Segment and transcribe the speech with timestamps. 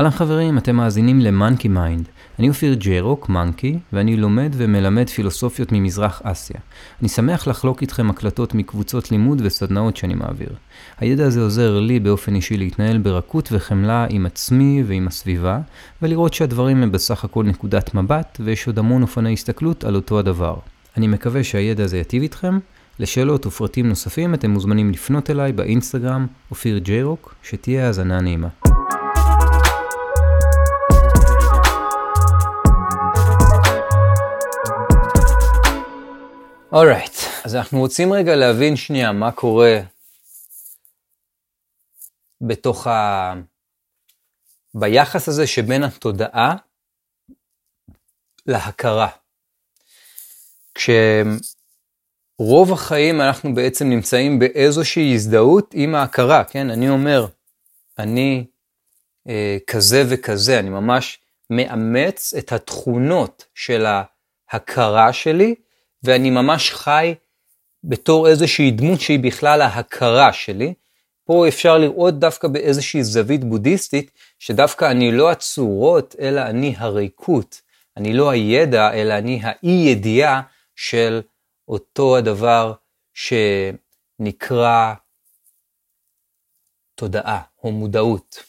[0.00, 2.08] אהלן חברים, אתם מאזינים ל Monkey Mind.
[2.38, 6.56] אני אופיר ג'רוק, מאנקי, ואני לומד ומלמד פילוסופיות ממזרח אסיה.
[7.00, 10.48] אני שמח לחלוק איתכם הקלטות מקבוצות לימוד וסדנאות שאני מעביר.
[10.98, 15.60] הידע הזה עוזר לי באופן אישי להתנהל ברכות וחמלה עם עצמי ועם הסביבה,
[16.02, 20.56] ולראות שהדברים הם בסך הכל נקודת מבט, ויש עוד המון אופני הסתכלות על אותו הדבר.
[20.96, 22.58] אני מקווה שהידע הזה יטיב איתכם.
[22.98, 28.48] לשאלות ופרטים נוספים אתם מוזמנים לפנות אליי באינסטגרם, אופיר ג'רוק, שתהיה האזנה נעימה.
[36.72, 37.44] אורייט, right.
[37.44, 39.80] אז אנחנו רוצים רגע להבין שנייה מה קורה
[42.40, 43.32] בתוך ה...
[44.74, 46.56] ביחס הזה שבין התודעה
[48.46, 49.08] להכרה.
[50.74, 56.70] כשרוב החיים אנחנו בעצם נמצאים באיזושהי הזדהות עם ההכרה, כן?
[56.70, 57.26] אני אומר,
[57.98, 58.46] אני
[59.28, 61.18] אה, כזה וכזה, אני ממש
[61.50, 63.86] מאמץ את התכונות של
[64.50, 65.54] ההכרה שלי,
[66.02, 67.14] ואני ממש חי
[67.84, 70.74] בתור איזושהי דמות שהיא בכלל ההכרה שלי.
[71.24, 77.60] פה אפשר לראות דווקא באיזושהי זווית בודהיסטית, שדווקא אני לא הצורות, אלא אני הריקות.
[77.96, 80.42] אני לא הידע, אלא אני האי-ידיעה
[80.76, 81.22] של
[81.68, 82.72] אותו הדבר
[83.14, 84.94] שנקרא
[86.94, 88.42] תודעה או מודעות.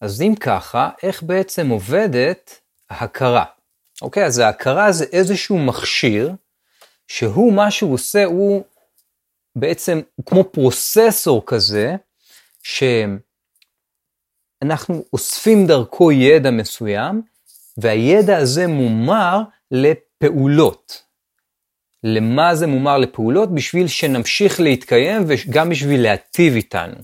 [0.00, 3.44] אז אם ככה, איך בעצם עובדת ההכרה?
[4.02, 6.32] אוקיי, אז ההכרה זה איזשהו מכשיר,
[7.08, 8.64] שהוא, מה שהוא עושה, הוא
[9.56, 11.96] בעצם כמו פרוססור כזה,
[12.62, 13.22] שאנחנו
[15.12, 17.22] אוספים דרכו ידע מסוים,
[17.76, 19.38] והידע הזה מומר
[19.70, 21.02] לפעולות.
[22.04, 23.54] למה זה מומר לפעולות?
[23.54, 26.96] בשביל שנמשיך להתקיים וגם בשביל להטיב איתנו.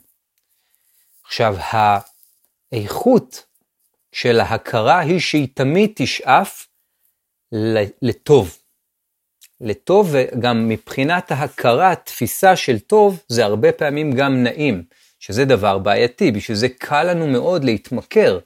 [1.25, 1.57] עכשיו,
[2.73, 3.45] האיכות
[4.13, 6.66] של ההכרה היא שהיא תמיד תשאף
[8.03, 8.59] לטוב.
[9.61, 14.85] לטוב, וגם מבחינת ההכרה, תפיסה של טוב, זה הרבה פעמים גם נעים,
[15.19, 18.39] שזה דבר בעייתי, בשביל זה קל לנו מאוד להתמכר.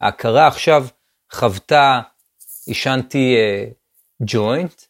[0.00, 0.86] ההכרה עכשיו
[1.32, 2.00] חוותה,
[2.66, 3.36] עישנתי
[4.22, 4.84] ג'וינט, uh,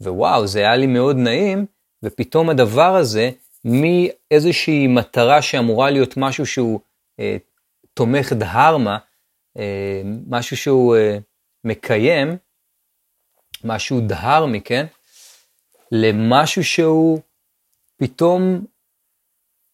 [0.00, 1.66] ווואו, זה היה לי מאוד נעים,
[2.02, 3.30] ופתאום הדבר הזה,
[3.64, 6.80] מאיזושהי מטרה שאמורה להיות משהו שהוא
[7.20, 7.22] uh,
[7.94, 8.98] תומך דהרמה,
[9.58, 9.60] uh,
[10.28, 11.20] משהו שהוא uh,
[11.64, 12.36] מקיים,
[13.64, 14.86] משהו דהר מכן,
[15.92, 17.20] למשהו שהוא
[17.96, 18.64] פתאום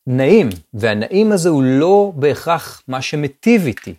[0.06, 3.94] נעים, והנעים הזה הוא לא בהכרח מה שמטיב איתי.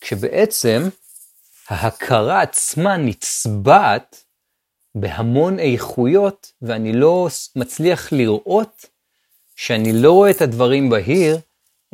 [0.00, 0.82] כשבעצם
[1.68, 4.24] ההכרה עצמה נצבעת
[4.94, 8.86] בהמון איכויות, ואני לא מצליח לראות
[9.56, 11.38] שאני לא רואה את הדברים בהיר,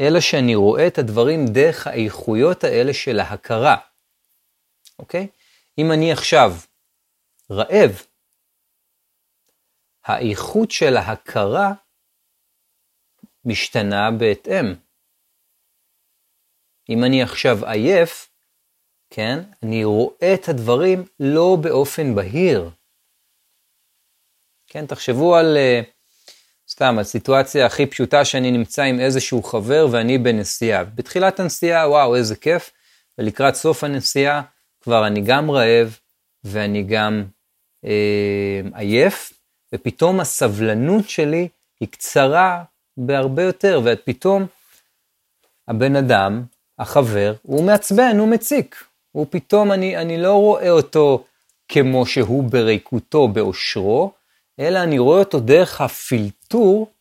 [0.00, 3.76] אלא שאני רואה את הדברים דרך האיכויות האלה של ההכרה.
[4.98, 5.26] אוקיי?
[5.78, 6.50] אם אני עכשיו
[7.50, 8.02] רעב,
[10.04, 11.72] האיכות של ההכרה
[13.44, 14.74] משתנה בהתאם.
[16.88, 18.30] אם אני עכשיו עייף,
[19.10, 22.70] כן, אני רואה את הדברים לא באופן בהיר.
[24.66, 25.86] כן, תחשבו על, uh,
[26.70, 30.84] סתם, הסיטואציה הכי פשוטה שאני נמצא עם איזשהו חבר ואני בנסיעה.
[30.84, 32.70] בתחילת הנסיעה, וואו, איזה כיף,
[33.18, 34.42] ולקראת סוף הנסיעה,
[34.80, 35.98] כבר אני גם רעב
[36.44, 37.24] ואני גם
[37.84, 39.32] אה, עייף,
[39.74, 41.48] ופתאום הסבלנות שלי
[41.80, 42.64] היא קצרה
[42.96, 44.46] בהרבה יותר, ופתאום
[45.68, 46.44] הבן אדם,
[46.78, 48.84] החבר, הוא מעצבן, הוא מציק.
[49.12, 51.24] הוא פתאום, אני, אני לא רואה אותו
[51.68, 54.12] כמו שהוא בריקותו, באושרו,
[54.60, 56.92] אלא אני רואה אותו דרך הפילטור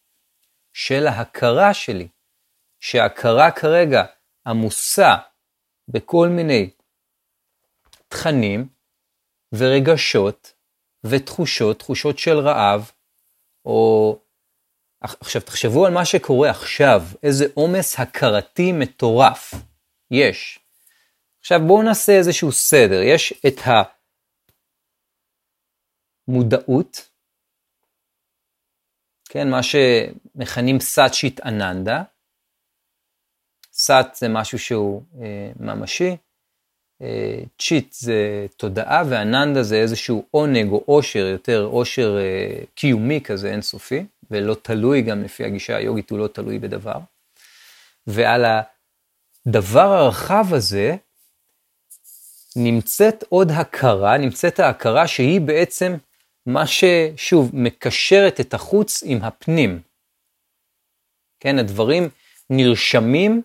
[0.74, 2.08] של ההכרה שלי.
[2.80, 4.04] שההכרה כרגע
[4.48, 5.16] עמוסה
[5.88, 6.70] בכל מיני
[8.10, 8.68] תכנים
[9.54, 10.54] ורגשות
[11.04, 12.92] ותחושות, תחושות של רעב,
[13.66, 14.20] או...
[15.02, 19.54] עכשיו, תחשבו על מה שקורה עכשיו, איזה עומס הכרתי מטורף
[20.12, 20.60] יש.
[21.40, 23.02] עכשיו, בואו נעשה איזשהו סדר.
[23.02, 23.56] יש את
[26.28, 27.10] המודעות,
[29.30, 32.04] כן, מה שמכנים סאצ'ית אננדה.
[33.74, 36.18] סאט זה משהו שהוא אה, ממשי,
[37.60, 44.06] צ'יט זה תודעה ואננדה זה איזשהו עונג או עושר, יותר עושר אה, קיומי כזה אינסופי,
[44.32, 47.00] ולא תלוי גם לפי הגישה היוגית, הוא לא תלוי בדבר.
[48.08, 48.46] ועל
[49.46, 50.96] הדבר הרחב הזה
[52.56, 55.96] נמצאת עוד הכרה, נמצאת ההכרה שהיא בעצם
[56.46, 59.82] מה ששוב מקשרת את החוץ עם הפנים.
[61.40, 62.10] כן, הדברים
[62.50, 63.42] נרשמים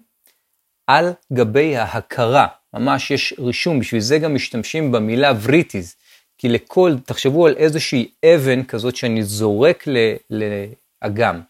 [0.86, 2.46] על גבי ההכרה.
[2.74, 5.96] ממש יש רישום, בשביל זה גם משתמשים במילה וריטיז.
[6.38, 9.84] כי לכל, תחשבו על איזושהי אבן כזאת שאני זורק
[10.30, 11.40] לאגם.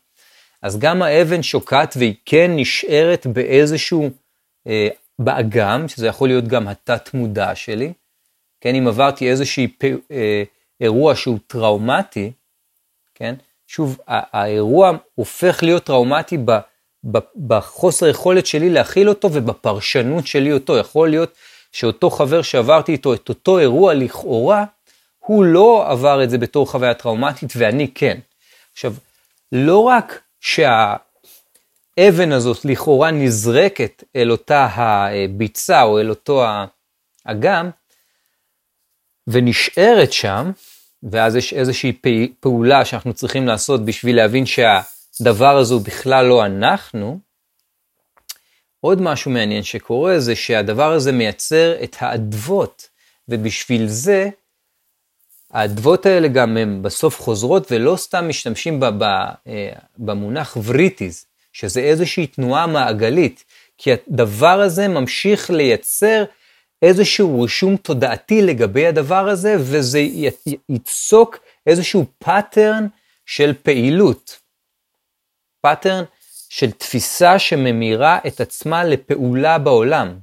[0.62, 4.11] אז גם האבן שוקעת והיא כן נשארת באיזשהו,
[4.67, 4.88] אה,
[5.19, 7.93] באגם, שזה יכול להיות גם התת מודע שלי.
[8.61, 9.65] כן, אם עברתי איזשהו
[10.11, 10.43] אה,
[10.81, 12.32] אירוע שהוא טראומטי,
[13.15, 13.35] כן,
[13.67, 16.59] שוב, האירוע הופך להיות טראומטי ב,
[17.47, 20.77] בחוסר יכולת שלי להכיל אותו ובפרשנות שלי אותו.
[20.77, 21.33] יכול להיות
[21.73, 24.65] שאותו חבר שעברתי איתו את אותו אירוע לכאורה,
[25.19, 28.19] הוא לא עבר את זה בתור חוויה טראומטית ואני כן.
[28.73, 28.95] עכשיו,
[29.53, 31.03] לא רק שהאבן
[32.33, 36.45] הזאת לכאורה נזרקת אל אותה הביצה או אל אותו
[37.27, 37.71] האגם,
[39.27, 40.51] ונשארת שם,
[41.03, 41.93] ואז יש איזושהי
[42.41, 44.47] פעולה שאנחנו צריכים לעשות בשביל להבין
[45.19, 47.19] שהדבר הזה הוא בכלל לא אנחנו,
[48.81, 52.88] עוד משהו מעניין שקורה זה שהדבר הזה מייצר את האדוות,
[53.28, 54.28] ובשביל זה
[55.50, 62.67] האדוות האלה גם הן בסוף חוזרות ולא סתם משתמשים אה, במונח וריטיז, שזה איזושהי תנועה
[62.67, 63.44] מעגלית,
[63.78, 66.25] כי הדבר הזה ממשיך לייצר
[66.82, 69.99] איזשהו רישום תודעתי לגבי הדבר הזה, וזה
[70.69, 72.87] ייצוק איזשהו pattern
[73.26, 74.44] של פעילות.
[75.64, 76.05] pattern
[76.49, 80.20] של תפיסה שממירה את עצמה לפעולה בעולם.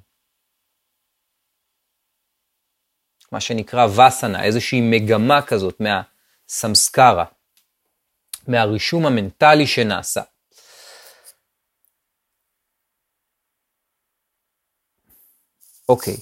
[3.31, 7.25] מה שנקרא וסנה, איזושהי מגמה כזאת מהסמסקרה,
[8.47, 10.21] מהרישום המנטלי שנעשה.
[15.89, 16.17] אוקיי.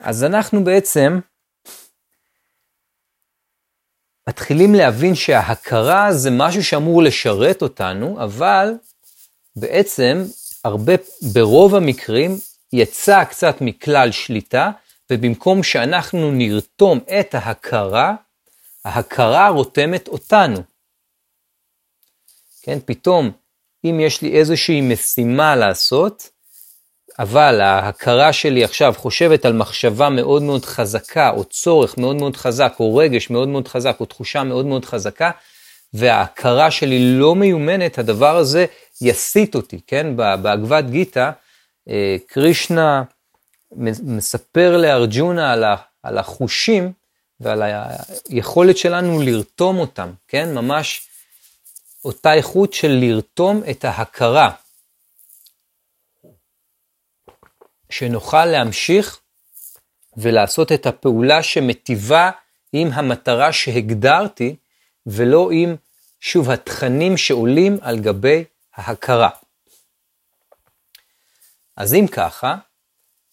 [0.00, 1.20] אז אנחנו בעצם
[4.28, 8.72] מתחילים להבין שההכרה זה משהו שאמור לשרת אותנו, אבל
[9.56, 10.24] בעצם
[10.64, 10.92] הרבה,
[11.32, 12.30] ברוב המקרים
[12.72, 14.70] יצא קצת מכלל שליטה,
[15.12, 18.14] ובמקום שאנחנו נרתום את ההכרה,
[18.84, 20.62] ההכרה רותמת אותנו.
[22.62, 23.30] כן, פתאום,
[23.84, 26.28] אם יש לי איזושהי משימה לעשות,
[27.18, 32.74] אבל ההכרה שלי עכשיו חושבת על מחשבה מאוד מאוד חזקה, או צורך מאוד מאוד חזק,
[32.80, 35.30] או רגש מאוד מאוד חזק, או תחושה מאוד מאוד חזקה,
[35.94, 38.66] וההכרה שלי לא מיומנת, הדבר הזה
[39.00, 40.16] יסיט אותי, כן?
[40.16, 41.30] בהגבת גיתא,
[41.88, 43.02] אה, קרישנה
[44.02, 45.52] מספר לארג'ונה
[46.02, 46.92] על החושים
[47.40, 47.62] ועל
[48.28, 50.54] היכולת שלנו לרתום אותם, כן?
[50.54, 51.08] ממש
[52.04, 54.50] אותה איכות של לרתום את ההכרה.
[57.90, 59.20] שנוכל להמשיך
[60.16, 62.30] ולעשות את הפעולה שמטיבה
[62.72, 64.56] עם המטרה שהגדרתי,
[65.06, 65.76] ולא עם,
[66.20, 68.44] שוב, התכנים שעולים על גבי
[68.74, 69.30] ההכרה.
[71.76, 72.56] אז אם ככה,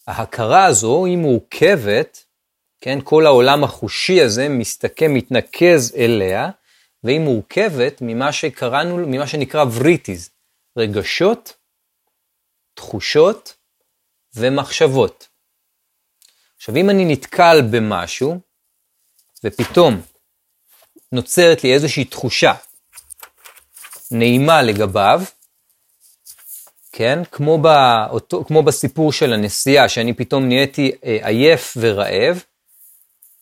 [0.07, 2.23] ההכרה הזו היא מורכבת,
[2.81, 6.49] כן, כל העולם החושי הזה מסתכם, מתנקז אליה,
[7.03, 10.29] והיא מורכבת ממה שקראנו, ממה שנקרא וריטיז,
[10.77, 11.53] רגשות,
[12.73, 13.55] תחושות
[14.35, 15.27] ומחשבות.
[16.57, 18.39] עכשיו, אם אני נתקל במשהו,
[19.43, 20.01] ופתאום
[21.11, 22.53] נוצרת לי איזושהי תחושה
[24.11, 25.21] נעימה לגביו,
[26.91, 27.19] כן?
[27.31, 32.43] כמו, באותו, כמו בסיפור של הנסיעה, שאני פתאום נהייתי אה, עייף ורעב,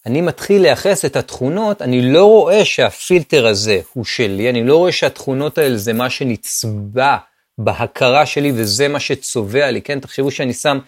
[0.05, 4.91] אני מתחיל לייחס את התכונות, אני לא רואה שהפילטר הזה הוא שלי, אני לא רואה
[4.91, 7.17] שהתכונות האלה זה מה שנצבע
[7.63, 9.99] בהכרה שלי וזה מה שצובע לי, כן?
[9.99, 10.79] תחשבו שאני שם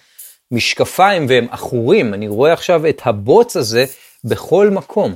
[0.51, 3.85] משקפיים והם עכורים, אני רואה עכשיו את הבוץ הזה
[4.23, 5.15] בכל מקום.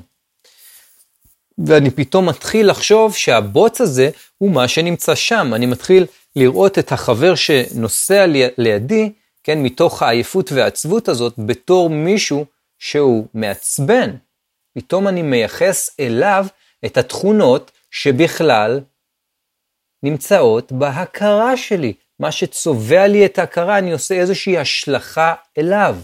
[1.66, 5.54] ואני פתאום מתחיל לחשוב שהבוץ הזה הוא מה שנמצא שם.
[5.54, 8.26] אני מתחיל לראות את החבר שנוסע
[8.58, 9.12] לידי,
[9.44, 12.46] כן, מתוך העייפות והעצבות הזאת, בתור מישהו
[12.80, 14.16] שהוא מעצבן.
[14.76, 16.46] פתאום אני מייחס אליו
[16.86, 18.80] את התכונות שבכלל
[20.04, 21.94] נמצאות בהכרה שלי.
[22.20, 25.98] מה שצובע לי את ההכרה, אני עושה איזושהי השלכה אליו.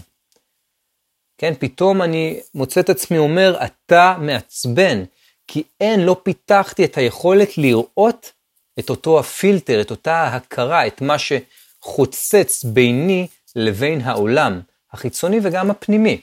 [1.38, 5.04] כן, פתאום אני מוצא את עצמי אומר, אתה מעצבן,
[5.46, 8.32] כי אין, לא פיתחתי את היכולת לראות
[8.78, 14.60] את אותו הפילטר, את אותה ההכרה, את מה שחוצץ ביני לבין העולם
[14.92, 16.20] החיצוני וגם הפנימי.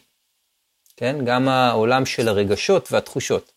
[0.97, 3.51] כן, גם העולם של הרגשות והתחושות.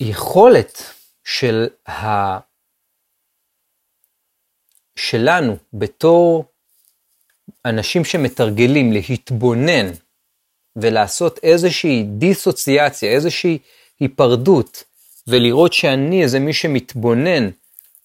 [0.00, 0.82] היכולת
[1.24, 2.38] של ה...
[4.96, 6.44] שלנו בתור
[7.64, 9.90] אנשים שמתרגלים להתבונן
[10.76, 13.58] ולעשות איזושהי דיסוציאציה, איזושהי
[14.00, 14.84] היפרדות,
[15.26, 17.50] ולראות שאני איזה מי שמתבונן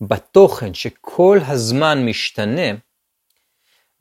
[0.01, 2.71] בתוכן שכל הזמן משתנה,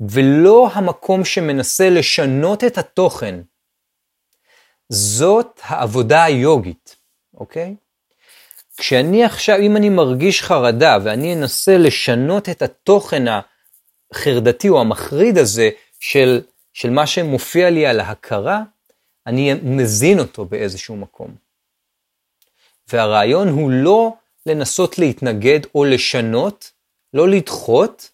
[0.00, 3.41] ולא המקום שמנסה לשנות את התוכן,
[4.88, 6.97] זאת העבודה היוגית,
[7.35, 7.75] אוקיי?
[8.76, 13.25] כשאני עכשיו, אם אני מרגיש חרדה ואני אנסה לשנות את התוכן
[14.12, 16.41] החרדתי או המחריד הזה של,
[16.73, 18.62] של מה שמופיע לי על ההכרה,
[19.26, 21.35] אני מזין אותו באיזשהו מקום.
[22.93, 24.12] והרעיון הוא לא
[24.47, 26.73] לנסות להתנגד או לשנות,
[27.14, 28.11] לא לדחות,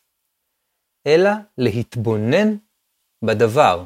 [1.06, 2.56] אלא להתבונן
[3.24, 3.84] בדבר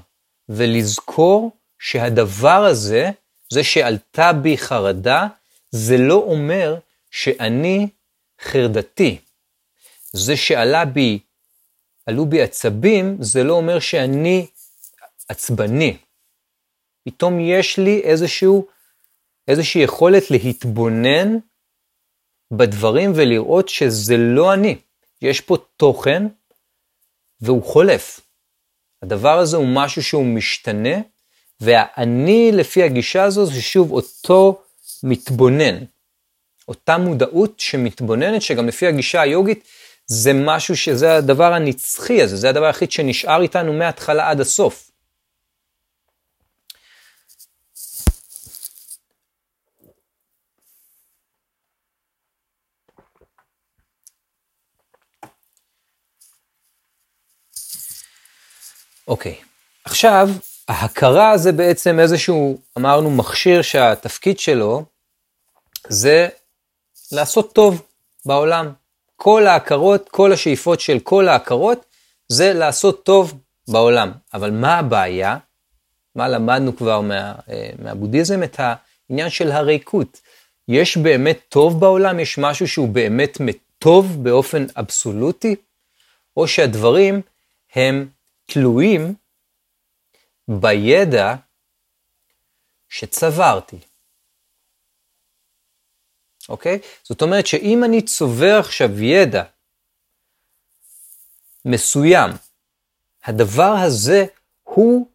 [0.49, 1.51] ולזכור
[1.85, 3.11] שהדבר הזה,
[3.53, 5.27] זה שעלתה בי חרדה,
[5.71, 6.79] זה לא אומר
[7.11, 7.89] שאני
[8.41, 9.19] חרדתי.
[10.13, 11.19] זה שעלה בי,
[12.07, 14.47] עלו בי עצבים, זה לא אומר שאני
[15.29, 15.97] עצבני.
[17.05, 18.67] פתאום יש לי איזשהו,
[19.49, 21.39] איזושהי יכולת להתבונן
[22.51, 24.77] בדברים ולראות שזה לא אני.
[25.23, 26.23] יש פה תוכן
[27.41, 28.21] והוא חולף.
[29.03, 31.14] הדבר הזה הוא משהו שהוא משתנה,
[31.61, 34.63] והאני לפי הגישה הזו זה שוב אותו
[35.03, 35.85] מתבונן.
[36.69, 39.65] אותה מודעות שמתבוננת, שגם לפי הגישה היוגית,
[40.07, 44.91] זה משהו שזה הדבר הנצחי הזה, זה הדבר היחיד שנשאר איתנו מההתחלה עד הסוף.
[59.09, 59.45] אוקיי, okay.
[59.85, 60.29] עכשיו,
[60.69, 64.85] ההכרה זה בעצם איזשהו, אמרנו, מכשיר שהתפקיד שלו
[65.89, 66.29] זה
[67.13, 67.83] לעשות טוב
[68.27, 68.73] בעולם.
[69.17, 71.85] כל ההכרות, כל השאיפות של כל ההכרות,
[72.29, 73.35] זה לעשות טוב
[73.69, 74.13] בעולם.
[74.35, 75.37] אבל מה הבעיה?
[76.15, 78.43] מה למדנו כבר מה, אה, מהבודהיזם?
[78.43, 80.21] את העניין של הריקות.
[80.69, 82.21] יש באמת טוב בעולם?
[82.21, 83.39] יש משהו שהוא באמת
[83.79, 85.57] טוב באופן אבסולוטי?
[86.37, 87.21] או שהדברים
[87.75, 88.09] הם
[88.47, 89.15] תלויים
[90.49, 91.35] בידע
[92.89, 93.79] שצברתי.
[96.49, 96.79] אוקיי?
[97.03, 99.43] זאת אומרת שאם אני צובר עכשיו ידע
[101.65, 102.31] מסוים,
[103.25, 104.25] הדבר הזה
[104.63, 105.07] הוא,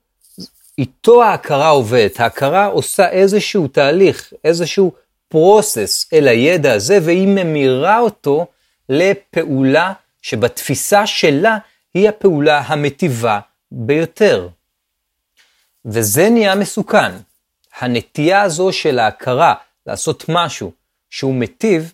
[0.77, 2.19] איתו ההכרה עובדת.
[2.19, 4.93] ההכרה עושה איזשהו תהליך, איזשהו
[5.27, 8.47] פרוסס אל הידע הזה, והיא ממירה אותו
[8.89, 11.57] לפעולה שבתפיסה שלה
[11.93, 13.39] היא הפעולה המטיבה
[13.71, 14.49] ביותר.
[15.85, 17.11] וזה נהיה מסוכן.
[17.79, 19.53] הנטייה הזו של ההכרה
[19.85, 20.71] לעשות משהו
[21.09, 21.93] שהוא מטיב,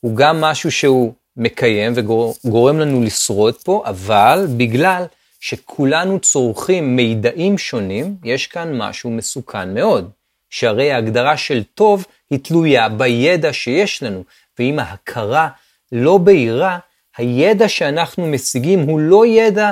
[0.00, 5.04] הוא גם משהו שהוא מקיים וגורם לנו לשרוד פה, אבל בגלל
[5.40, 10.10] שכולנו צורכים מידעים שונים, יש כאן משהו מסוכן מאוד.
[10.50, 14.24] שהרי ההגדרה של טוב היא תלויה בידע שיש לנו,
[14.58, 15.48] ואם ההכרה
[15.92, 16.78] לא בהירה,
[17.16, 19.70] הידע שאנחנו משיגים הוא לא ידע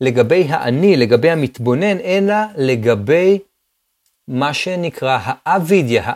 [0.00, 3.38] לגבי האני, לגבי המתבונן, אלא לגבי
[4.28, 6.12] מה שנקרא האבידיה,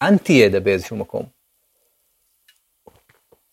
[0.00, 1.22] האנטי ידע באיזשהו מקום.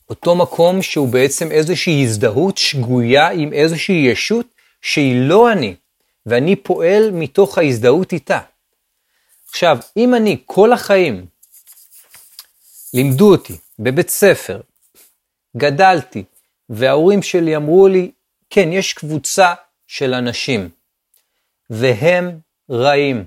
[0.10, 4.46] אותו מקום שהוא בעצם איזושהי הזדהות שגויה עם איזושהי ישות
[4.82, 5.76] שהיא לא אני,
[6.26, 8.40] ואני פועל מתוך ההזדהות איתה.
[9.50, 11.26] עכשיו, אם אני כל החיים
[12.94, 14.62] לימדו אותי בבית ספר,
[15.58, 16.24] גדלתי,
[16.70, 18.12] וההורים שלי אמרו לי,
[18.56, 19.54] כן, יש קבוצה
[19.88, 20.70] של אנשים,
[21.70, 23.26] והם רעים.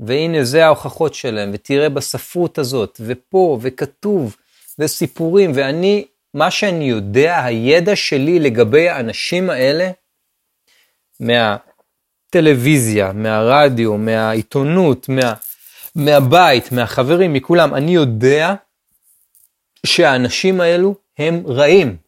[0.00, 4.36] והנה זה ההוכחות שלהם, ותראה בספרות הזאת, ופה, וכתוב,
[4.78, 9.90] וסיפורים, ואני, מה שאני יודע, הידע שלי לגבי האנשים האלה,
[11.20, 15.34] מהטלוויזיה, מהרדיו, מהעיתונות, מה,
[15.94, 18.54] מהבית, מהחברים, מכולם, אני יודע
[19.86, 22.07] שהאנשים האלו הם רעים.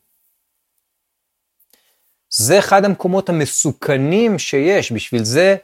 [2.30, 5.56] זה אחד המקומות המסוכנים שיש, בשביל זה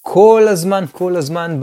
[0.00, 1.60] כל הזמן, כל הזמן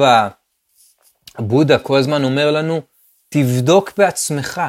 [1.39, 2.81] בבודה, כל הזמן אומר לנו,
[3.29, 4.61] תבדוק בעצמך,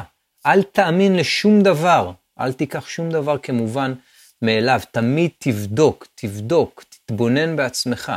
[0.45, 3.93] אל תאמין לשום דבר, אל תיקח שום דבר כמובן
[4.41, 8.11] מאליו, תמיד תבדוק, תבדוק, תתבונן בעצמך,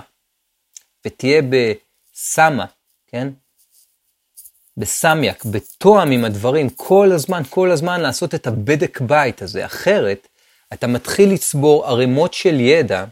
[1.06, 2.66] ותהיה בסמה,
[3.06, 3.28] כן?
[4.76, 10.28] בסמיאק, בתואם עם הדברים, כל הזמן, כל הזמן לעשות את הבדק בית הזה, אחרת
[10.74, 13.04] אתה מתחיל לצבור ערימות של ידע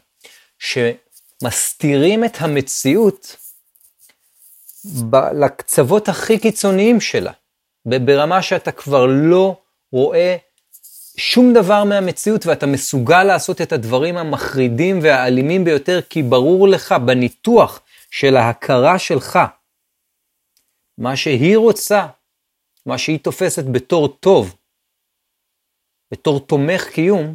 [0.58, 3.36] שמסתירים את המציאות
[5.10, 7.32] ב- לקצוות הכי קיצוניים שלה,
[7.84, 9.56] ברמה שאתה כבר לא
[9.92, 10.36] רואה
[11.16, 17.80] שום דבר מהמציאות ואתה מסוגל לעשות את הדברים המחרידים והאלימים ביותר כי ברור לך בניתוח
[18.10, 19.38] של ההכרה שלך
[20.98, 22.06] מה שהיא רוצה,
[22.86, 24.56] מה שהיא תופסת בתור טוב,
[26.12, 27.34] בתור תומך קיום,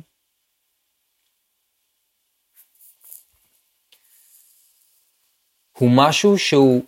[5.80, 6.84] הוא משהו שהוא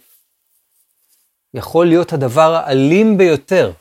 [1.53, 3.71] יכול להיות הדבר האלים ביותר,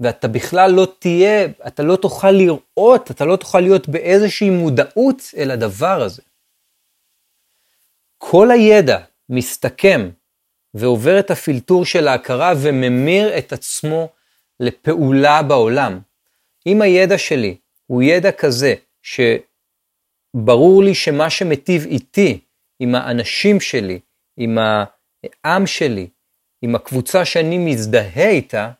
[0.00, 5.50] ואתה בכלל לא תהיה, אתה לא תוכל לראות, אתה לא תוכל להיות באיזושהי מודעות אל
[5.50, 6.22] הדבר הזה.
[8.18, 10.10] כל הידע מסתכם
[10.74, 14.08] ועובר את הפילטור של ההכרה וממיר את עצמו
[14.60, 16.00] לפעולה בעולם.
[16.66, 17.56] אם הידע שלי
[17.86, 22.40] הוא ידע כזה שברור לי שמה שמטיב איתי,
[22.80, 24.00] עם האנשים שלי,
[24.36, 26.08] עם העם שלי,
[26.62, 28.70] עם הקבוצה שאני מזדהה איתה,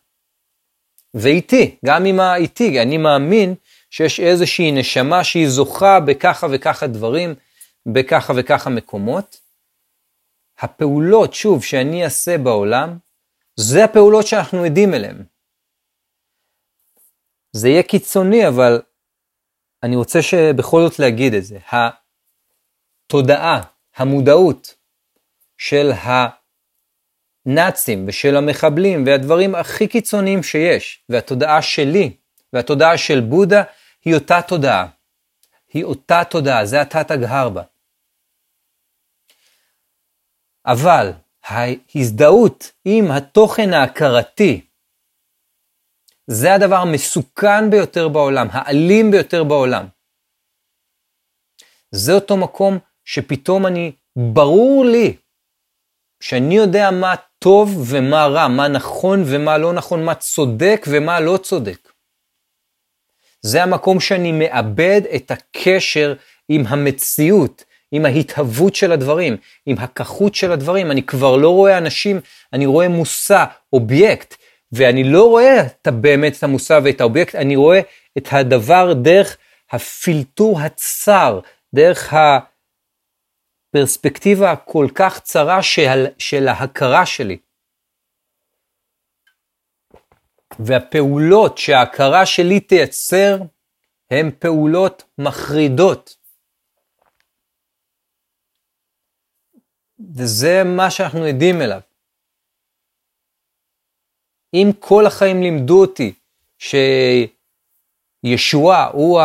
[1.15, 3.55] ואיתי, גם עם האיתי, אני מאמין
[3.91, 7.35] שיש איזושהי נשמה שהיא זוכה בככה וככה דברים,
[7.87, 9.41] בככה וככה מקומות.
[10.59, 12.99] הפעולות, שוב, שאני אעשה בעולם,
[13.57, 15.25] זה הפעולות שאנחנו עדים אליהן.
[17.53, 18.83] זה יהיה קיצוני, אבל
[19.83, 21.59] אני רוצה שבכל זאת להגיד את זה.
[23.07, 23.61] התודעה,
[23.97, 24.75] המודעות
[25.59, 25.91] של
[27.47, 32.17] הנאצים ושל המחבלים והדברים הכי קיצוניים שיש, והתודעה שלי
[32.53, 33.63] והתודעה של בודה
[34.05, 34.87] היא אותה תודעה.
[35.69, 37.63] היא אותה תודעה, זה התת הגהרבה.
[40.67, 41.13] אבל
[41.45, 44.67] ההזדהות עם התוכן ההכרתי,
[46.27, 49.87] זה הדבר המסוכן ביותר בעולם, האלים ביותר בעולם.
[51.91, 55.17] זה אותו מקום שפתאום אני, ברור לי
[56.25, 61.37] שאני יודע מה טוב ומה רע, מה נכון ומה לא נכון, מה צודק ומה לא
[61.37, 61.89] צודק.
[63.43, 66.15] זה המקום שאני מאבד את הקשר
[66.49, 70.91] עם המציאות, עם ההתהוות של הדברים, עם הכחות של הדברים.
[70.91, 72.21] אני כבר לא רואה אנשים,
[72.53, 74.35] אני רואה מושא, אובייקט,
[74.73, 77.81] ואני לא רואה את, באמת את המושא ואת האובייקט, אני רואה
[78.19, 79.37] את הדבר דרך
[79.73, 81.41] הפילטור הצר,
[81.75, 82.15] דרך
[83.75, 87.39] הפרספקטיבה הכל כך צרה של, של ההכרה שלי.
[90.59, 93.37] והפעולות שההכרה שלי תייצר
[94.11, 96.17] הן פעולות מחרידות.
[100.17, 101.81] וזה מה שאנחנו עדים אליו.
[104.55, 106.15] אם כל החיים לימדו אותי
[108.25, 109.21] שישוע הוא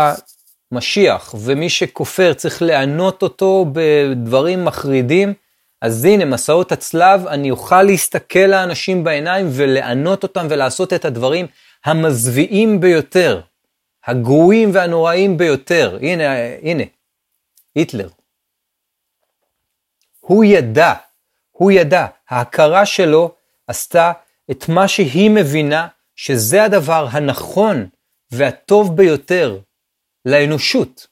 [0.72, 5.34] המשיח, ומי שכופר צריך לענות אותו בדברים מחרידים,
[5.82, 11.46] אז הנה, מסעות הצלב, אני אוכל להסתכל לאנשים בעיניים ולענות אותם ולעשות את הדברים
[11.86, 13.42] המזוויעים ביותר,
[14.06, 15.98] הגרועים והנוראים ביותר.
[16.02, 16.24] הנה,
[16.62, 16.84] הנה,
[17.76, 18.10] היטלר.
[20.20, 20.94] הוא ידע,
[21.52, 23.36] הוא ידע, ההכרה שלו
[23.68, 24.12] עשתה
[24.52, 27.88] את מה שהיא מבינה שזה הדבר הנכון
[28.32, 29.60] והטוב ביותר
[30.26, 31.08] לאנושות.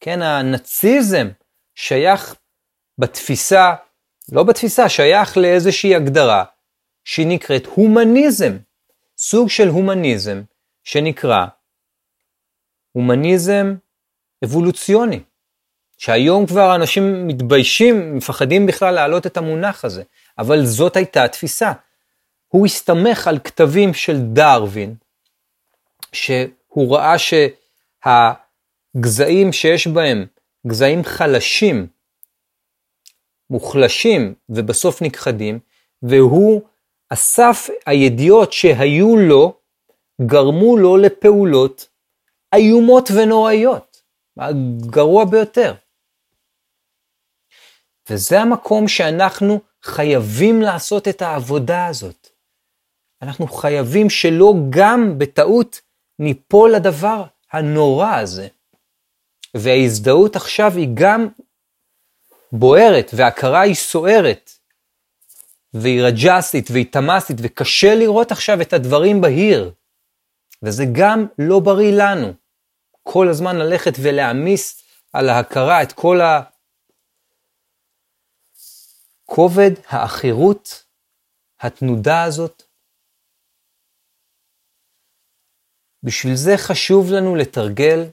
[0.00, 1.28] כן, הנאציזם
[1.74, 2.34] שייך
[2.98, 3.74] בתפיסה,
[4.32, 6.44] לא בתפיסה, שייך לאיזושהי הגדרה
[7.04, 8.56] שהיא נקראת הומניזם,
[9.18, 10.42] סוג של הומניזם
[10.84, 11.46] שנקרא
[12.92, 13.74] הומניזם
[14.44, 15.20] אבולוציוני.
[15.98, 20.02] שהיום כבר אנשים מתביישים, מפחדים בכלל להעלות את המונח הזה,
[20.38, 21.72] אבל זאת הייתה התפיסה.
[22.48, 24.94] הוא הסתמך על כתבים של דרווין,
[26.12, 27.18] שהוא ראה
[28.04, 30.26] שהגזעים שיש בהם
[30.66, 31.86] גזעים חלשים,
[33.50, 35.58] מוחלשים ובסוף נכחדים,
[36.02, 36.62] והוא
[37.08, 39.60] אסף הידיעות שהיו לו,
[40.26, 41.88] גרמו לו לפעולות
[42.54, 44.02] איומות ונוראיות,
[44.38, 45.74] הגרוע ביותר.
[48.10, 52.28] וזה המקום שאנחנו חייבים לעשות את העבודה הזאת.
[53.22, 55.80] אנחנו חייבים שלא גם בטעות
[56.18, 58.48] ניפול לדבר הנורא הזה.
[59.54, 61.28] וההזדהות עכשיו היא גם
[62.52, 64.50] בוערת, וההכרה היא סוערת,
[65.74, 69.72] והיא רג'סית, והיא תמאסית, וקשה לראות עכשיו את הדברים בהיר.
[70.62, 72.32] וזה גם לא בריא לנו.
[73.02, 74.82] כל הזמן ללכת ולהעמיס
[75.12, 76.42] על ההכרה את כל ה...
[79.24, 80.84] כובד העכירות,
[81.60, 82.62] התנודה הזאת.
[86.02, 88.04] בשביל זה חשוב לנו לתרגל.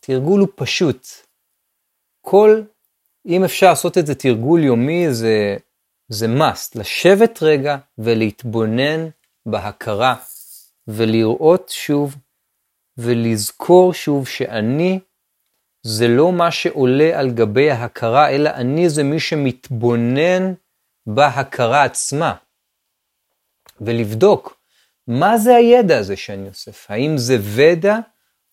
[0.00, 1.06] תרגול הוא פשוט.
[2.20, 2.62] כל,
[3.26, 5.56] אם אפשר לעשות את זה תרגול יומי, זה,
[6.08, 6.78] זה must.
[6.78, 9.08] לשבת רגע ולהתבונן
[9.46, 10.14] בהכרה,
[10.88, 12.16] ולראות שוב,
[12.98, 15.00] ולזכור שוב שאני
[15.82, 20.54] זה לא מה שעולה על גבי ההכרה, אלא אני זה מי שמתבונן
[21.06, 22.34] בהכרה עצמה.
[23.80, 24.56] ולבדוק
[25.06, 26.90] מה זה הידע הזה שאני אוסף.
[26.90, 27.98] האם זה ודע,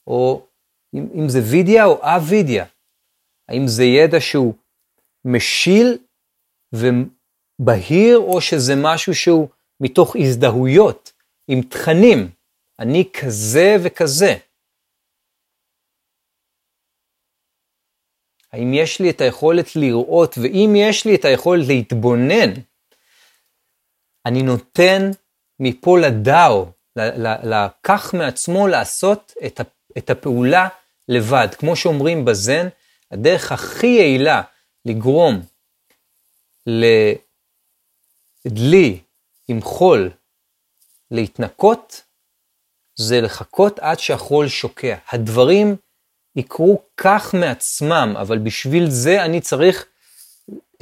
[0.08, 0.48] או
[0.94, 2.66] אם, אם זה וידיה או א-וידיה.
[3.50, 4.54] האם זה ידע שהוא
[5.26, 5.98] משיל
[6.74, 9.48] ובהיר, או שזה משהו שהוא
[9.80, 11.14] מתוך הזדהויות
[11.48, 12.32] עם תכנים.
[12.80, 14.36] אני כזה וכזה.
[18.52, 22.54] האם יש לי את היכולת לראות, ואם יש לי את היכולת להתבונן,
[24.26, 25.12] אני נותן
[25.64, 26.66] מפה לדאו,
[27.44, 29.34] לקח מעצמו לעשות
[29.98, 30.68] את הפעולה
[31.08, 31.48] לבד.
[31.58, 32.68] כמו שאומרים בזן,
[33.12, 34.42] הדרך הכי יעילה
[34.86, 35.42] לגרום
[38.46, 39.00] לדלי
[39.48, 40.12] עם חול
[41.12, 42.04] להתנקות,
[42.96, 44.96] זה לחכות עד שהחול שוקע.
[45.10, 45.76] הדברים
[46.36, 49.86] יקרו כך מעצמם, אבל בשביל זה אני צריך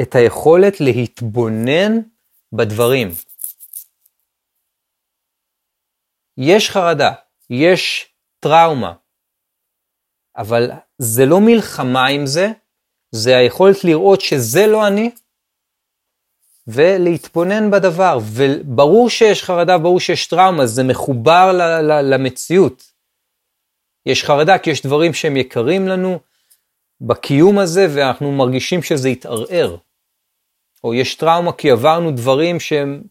[0.01, 1.99] את היכולת להתבונן
[2.53, 3.09] בדברים.
[6.41, 7.11] יש חרדה,
[7.49, 8.93] יש טראומה,
[10.37, 12.47] אבל זה לא מלחמה עם זה,
[13.11, 15.11] זה היכולת לראות שזה לא אני,
[16.67, 18.17] ולהתבונן בדבר.
[18.35, 22.93] וברור שיש חרדה, ברור שיש טראומה, זה מחובר ל- ל- למציאות.
[24.05, 26.19] יש חרדה כי יש דברים שהם יקרים לנו
[27.01, 29.77] בקיום הזה, ואנחנו מרגישים שזה יתערער.
[30.83, 33.03] או יש טראומה כי עברנו דברים שהם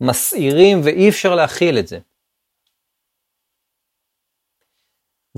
[0.00, 1.98] מסעירים ואי אפשר להכיל את זה.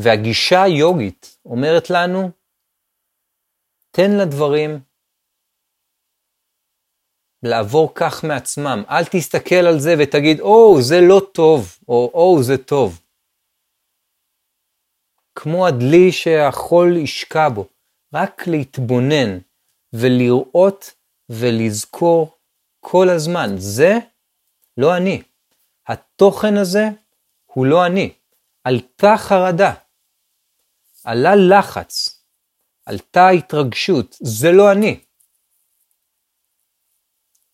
[0.02, 2.30] והגישה היוגית אומרת לנו,
[3.90, 4.80] תן לדברים
[7.42, 8.82] לעבור כך מעצמם.
[8.88, 13.00] אל תסתכל על זה ותגיד, או, oh, זה לא טוב, או או, oh, זה טוב.
[15.34, 17.66] כמו הדלי שהחול ישקע בו,
[18.14, 19.38] רק להתבונן
[19.92, 20.94] ולראות
[21.28, 22.38] ולזכור
[22.80, 23.48] כל הזמן.
[23.56, 23.92] זה
[24.76, 25.22] לא אני.
[25.86, 26.84] התוכן הזה
[27.46, 28.12] הוא לא אני.
[28.64, 29.74] עלתה חרדה,
[31.04, 32.22] עלה לחץ,
[32.86, 35.00] עלתה התרגשות, זה לא אני.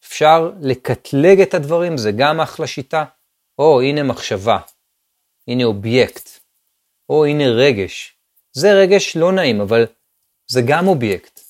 [0.04, 3.04] אפשר לקטלג את הדברים, זה גם אחלה שיטה.
[3.58, 4.58] או, הנה מחשבה,
[5.48, 6.28] הנה אובייקט,
[7.08, 8.16] או הנה רגש.
[8.52, 9.86] זה רגש לא נעים, אבל
[10.46, 11.40] זה גם אובייקט.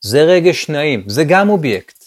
[0.00, 2.04] זה רגש נעים, זה גם אובייקט.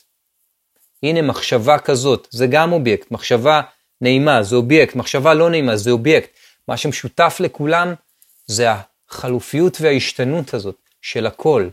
[1.03, 3.11] הנה מחשבה כזאת, זה גם אובייקט.
[3.11, 3.61] מחשבה
[4.01, 6.29] נעימה זה אובייקט, מחשבה לא נעימה זה אובייקט.
[6.67, 7.87] מה שמשותף לכולם
[8.45, 11.69] זה החלופיות וההשתנות הזאת של הכל.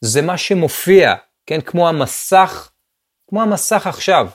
[0.00, 1.14] זה מה שמופיע,
[1.46, 2.72] כן, כמו המסך,
[3.28, 4.26] כמו המסך עכשיו.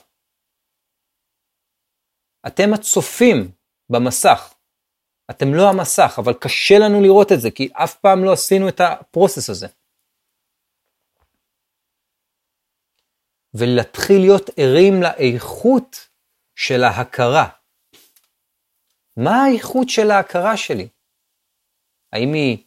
[2.48, 3.52] אתם הצופים
[3.90, 4.54] במסך.
[5.32, 8.80] אתם לא המסך, אבל קשה לנו לראות את זה, כי אף פעם לא עשינו את
[8.80, 9.68] הפרוסס הזה.
[13.54, 16.10] ולהתחיל להיות ערים לאיכות
[16.56, 17.59] של ההכרה.
[19.24, 20.88] מה האיכות של ההכרה שלי?
[22.14, 22.58] האם היא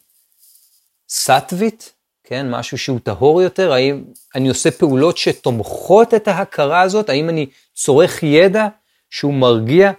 [1.09, 3.73] סטווית, כן, משהו שהוא טהור יותר?
[3.73, 4.03] האם
[4.35, 7.09] אני עושה פעולות שתומכות את ההכרה הזאת?
[7.09, 8.67] האם אני צורך ידע
[9.09, 9.91] שהוא מרגיע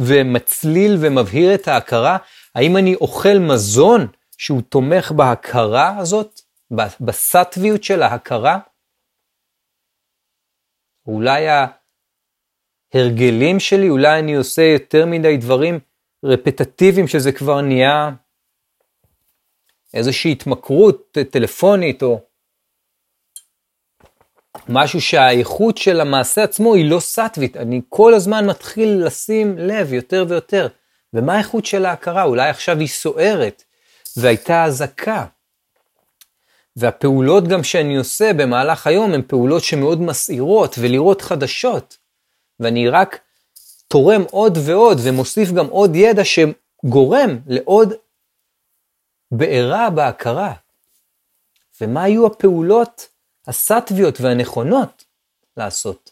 [0.00, 2.16] ומצליל ומבהיר את ההכרה?
[2.54, 4.06] האם אני אוכל מזון
[4.38, 6.40] שהוא תומך בהכרה הזאת,
[7.00, 8.58] בסטוויות של ההכרה?
[11.06, 11.46] אולי
[12.94, 15.78] ההרגלים שלי, אולי אני עושה יותר מדי דברים
[16.24, 18.10] רפטטיביים שזה כבר נהיה
[19.94, 22.20] איזושהי התמכרות טלפונית או
[24.68, 30.24] משהו שהאיכות של המעשה עצמו היא לא סטווית, אני כל הזמן מתחיל לשים לב יותר
[30.28, 30.68] ויותר.
[31.14, 32.24] ומה האיכות של ההכרה?
[32.24, 33.62] אולי עכשיו היא סוערת,
[34.16, 35.26] והייתה אזעקה.
[36.76, 42.03] והפעולות גם שאני עושה במהלך היום הן פעולות שמאוד מסעירות ולראות חדשות.
[42.60, 43.20] ואני רק
[43.88, 47.92] תורם עוד ועוד ומוסיף גם עוד ידע שגורם לעוד
[49.30, 50.54] בעירה בהכרה.
[51.80, 53.08] ומה היו הפעולות
[53.46, 55.04] הסטוויות והנכונות
[55.56, 56.10] לעשות?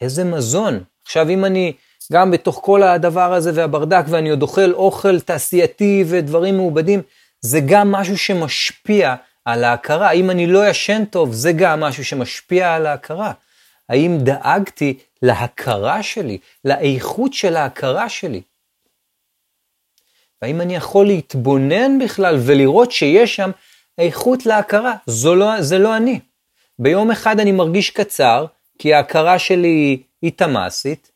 [0.00, 0.84] איזה מזון.
[1.02, 1.72] עכשיו אם אני
[2.12, 7.02] גם בתוך כל הדבר הזה והברדק ואני עוד אוכל אוכל תעשייתי ודברים מעובדים,
[7.40, 10.10] זה גם משהו שמשפיע על ההכרה.
[10.10, 13.32] אם אני לא ישן טוב, זה גם משהו שמשפיע על ההכרה.
[13.90, 18.42] האם דאגתי להכרה שלי, לאיכות של ההכרה שלי?
[20.42, 23.50] והאם אני יכול להתבונן בכלל ולראות שיש שם
[23.98, 24.94] איכות להכרה?
[25.24, 26.20] לא, זה לא אני.
[26.78, 28.46] ביום אחד אני מרגיש קצר,
[28.78, 31.10] כי ההכרה שלי היא תמ"סית.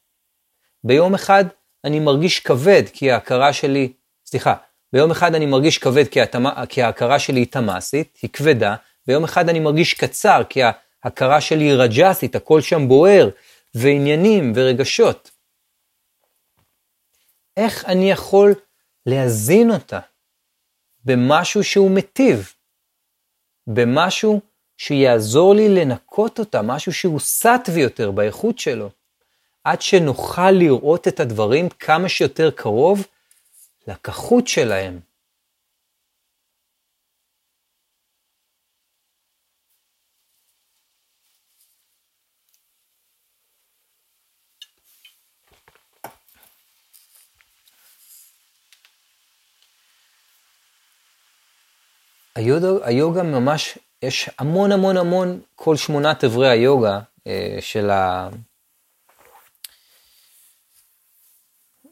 [0.84, 1.44] ביום אחד
[1.84, 3.92] אני מרגיש כבד, כי ההכרה שלי,
[4.26, 4.54] סליחה,
[4.92, 8.74] ביום אחד אני מרגיש כבד כי, התמה, כי ההכרה שלי היא תמ"סית, היא כבדה,
[9.06, 10.60] ביום אחד אני מרגיש קצר כי
[11.04, 13.28] הכרה שלי רג'סית, הכל שם בוער,
[13.74, 15.30] ועניינים ורגשות.
[17.56, 18.54] איך אני יכול
[19.06, 20.00] להזין אותה
[21.04, 22.52] במשהו שהוא מטיב,
[23.66, 24.40] במשהו
[24.76, 28.90] שיעזור לי לנקות אותה, משהו שהוא סטווי יותר באיכות שלו,
[29.64, 33.06] עד שנוכל לראות את הדברים כמה שיותר קרוב
[33.88, 35.00] לכחות שלהם.
[52.34, 58.28] היוגה, היוגה ממש, יש המון המון המון, כל שמונת אברי היוגה אה, של ה...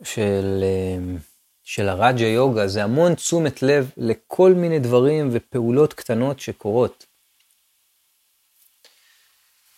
[0.05, 1.17] של, אה,
[1.63, 7.07] של הרג'ה יוגה, זה המון תשומת לב לכל מיני דברים ופעולות קטנות שקורות.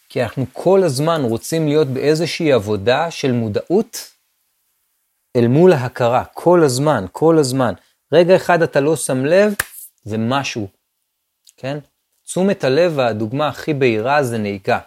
[0.08, 4.12] כי אנחנו כל הזמן רוצים להיות באיזושהי עבודה של מודעות
[5.36, 7.74] אל מול ההכרה, כל הזמן, כל הזמן.
[8.12, 9.54] רגע אחד אתה לא שם לב,
[10.04, 10.68] זה משהו,
[11.56, 11.78] כן?
[12.24, 14.78] תשומת הלב, הדוגמה הכי בהירה זה נהיגה.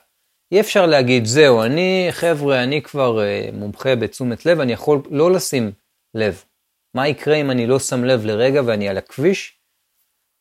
[0.52, 5.32] אי אפשר להגיד, זהו, אני, חבר'ה, אני כבר uh, מומחה בתשומת לב, אני יכול לא
[5.32, 5.72] לשים
[6.14, 6.44] לב.
[6.94, 9.60] מה יקרה אם אני לא שם לב לרגע ואני על הכביש,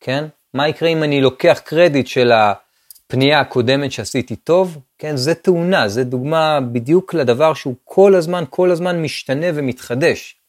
[0.00, 0.24] כן?
[0.54, 5.16] מה יקרה אם אני לוקח קרדיט של הפנייה הקודמת שעשיתי טוב, כן?
[5.16, 10.40] זה תאונה, זה דוגמה בדיוק לדבר שהוא כל הזמן, כל הזמן משתנה ומתחדש.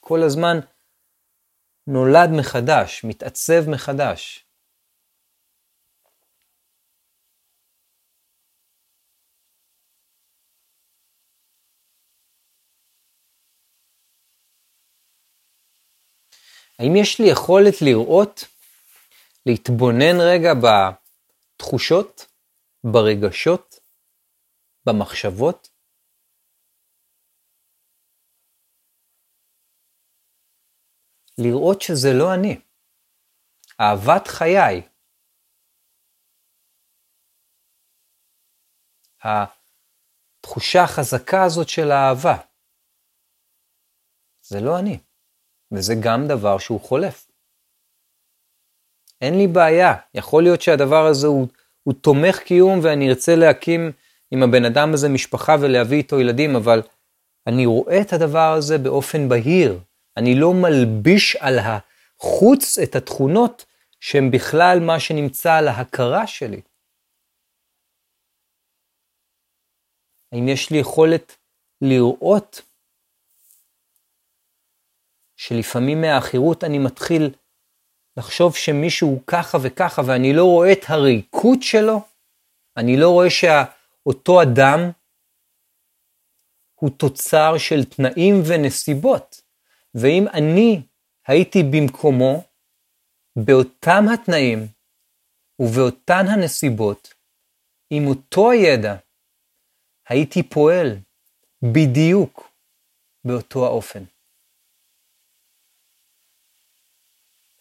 [0.00, 0.58] כל הזמן
[1.86, 4.46] נולד מחדש, מתעצב מחדש.
[16.78, 18.44] האם יש לי יכולת לראות,
[19.46, 22.26] להתבונן רגע בתחושות,
[22.84, 23.78] ברגשות,
[24.86, 25.75] במחשבות?
[31.38, 32.60] לראות שזה לא אני.
[33.80, 34.82] אהבת חיי.
[39.22, 42.36] התחושה החזקה הזאת של האהבה.
[44.42, 44.98] זה לא אני.
[45.72, 47.30] וזה גם דבר שהוא חולף.
[49.20, 51.48] אין לי בעיה, יכול להיות שהדבר הזה הוא,
[51.82, 53.92] הוא תומך קיום ואני ארצה להקים
[54.30, 56.82] עם הבן אדם הזה משפחה ולהביא איתו ילדים, אבל
[57.46, 59.80] אני רואה את הדבר הזה באופן בהיר.
[60.16, 63.64] אני לא מלביש על החוץ את התכונות
[64.00, 66.60] שהן בכלל מה שנמצא על ההכרה שלי.
[70.32, 71.36] האם יש לי יכולת
[71.80, 72.60] לראות
[75.36, 77.34] שלפעמים מהעכירות אני מתחיל
[78.16, 82.00] לחשוב שמישהו ככה וככה ואני לא רואה את הריקות שלו,
[82.76, 84.78] אני לא רואה שאותו אדם
[86.74, 89.45] הוא תוצר של תנאים ונסיבות.
[90.02, 90.86] ואם אני
[91.26, 92.42] הייתי במקומו,
[93.46, 94.58] באותם התנאים
[95.58, 97.14] ובאותן הנסיבות,
[97.90, 98.94] עם אותו הידע,
[100.08, 100.86] הייתי פועל
[101.62, 102.50] בדיוק
[103.26, 104.04] באותו האופן.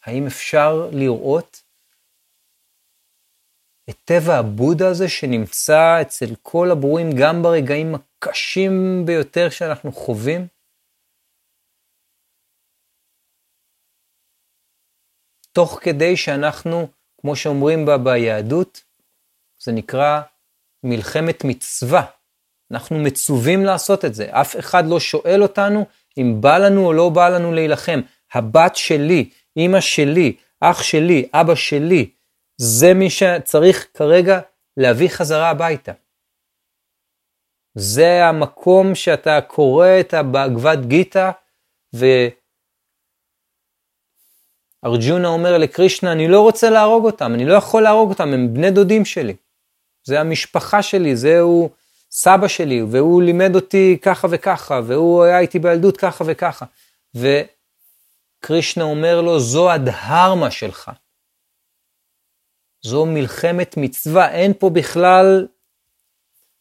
[0.03, 1.61] האם אפשר לראות
[3.89, 8.73] את טבע הבודה הזה שנמצא אצל כל הברואים גם ברגעים הקשים
[9.05, 10.54] ביותר שאנחנו חווים?
[15.55, 16.87] תוך כדי שאנחנו,
[17.21, 18.83] כמו שאומרים בה ביהדות,
[19.59, 20.21] זה נקרא
[20.83, 22.05] מלחמת מצווה.
[22.71, 24.27] אנחנו מצווים לעשות את זה.
[24.29, 25.85] אף אחד לא שואל אותנו
[26.17, 28.01] אם בא לנו או לא בא לנו להילחם.
[28.33, 32.09] הבת שלי, אימא שלי, אח שלי, אבא שלי,
[32.57, 34.39] זה מי שצריך כרגע
[34.77, 35.91] להביא חזרה הביתה.
[37.77, 41.31] זה המקום שאתה קורא את הבגבד גיתא,
[44.85, 48.71] וארג'ונה אומר לקרישנה, אני לא רוצה להרוג אותם, אני לא יכול להרוג אותם, הם בני
[48.71, 49.35] דודים שלי.
[50.03, 51.69] זה המשפחה שלי, זהו
[52.11, 56.65] סבא שלי, והוא לימד אותי ככה וככה, והוא היה איתי בילדות ככה וככה.
[57.15, 57.27] ו...
[58.45, 60.91] קרישנה אומר לו, זו הדהרמה שלך.
[62.81, 65.47] זו מלחמת מצווה, אין פה בכלל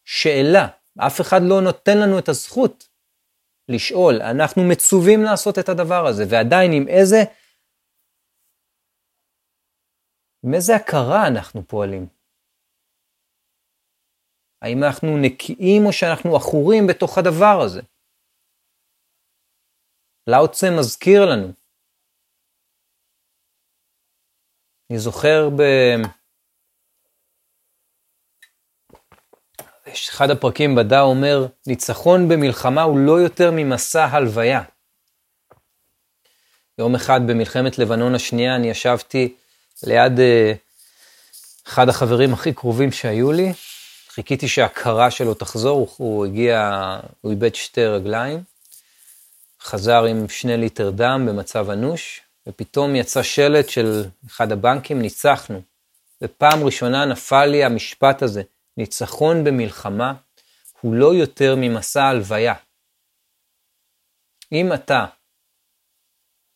[0.04, 0.66] שאלה.
[0.98, 2.88] אף אחד לא נותן לנו את הזכות
[3.68, 4.22] לשאול.
[4.22, 7.24] אנחנו מצווים לעשות את הדבר הזה, ועדיין עם איזה,
[10.44, 12.06] עם איזה הכרה אנחנו פועלים.
[14.62, 17.80] האם אנחנו נקיים או שאנחנו עכורים בתוך הדבר הזה?
[20.26, 21.52] לאוצה מזכיר לנו
[24.90, 25.62] אני זוכר ב...
[29.86, 34.62] יש אחד הפרקים בדע אומר, ניצחון במלחמה הוא לא יותר ממסע הלוויה.
[36.78, 39.36] יום אחד במלחמת לבנון השנייה אני ישבתי
[39.82, 40.56] ליד uh,
[41.68, 43.52] אחד החברים הכי קרובים שהיו לי,
[44.08, 46.70] חיכיתי שההכרה שלו תחזור, הוא, הגיע,
[47.20, 48.42] הוא איבד שתי רגליים,
[49.60, 55.62] חזר עם שני ליטר דם במצב אנוש, ופתאום יצא שלט של אחד הבנקים, ניצחנו.
[56.22, 58.42] ופעם ראשונה נפל לי המשפט הזה,
[58.76, 60.14] ניצחון במלחמה
[60.80, 62.54] הוא לא יותר ממסע הלוויה.
[64.52, 65.06] אם אתה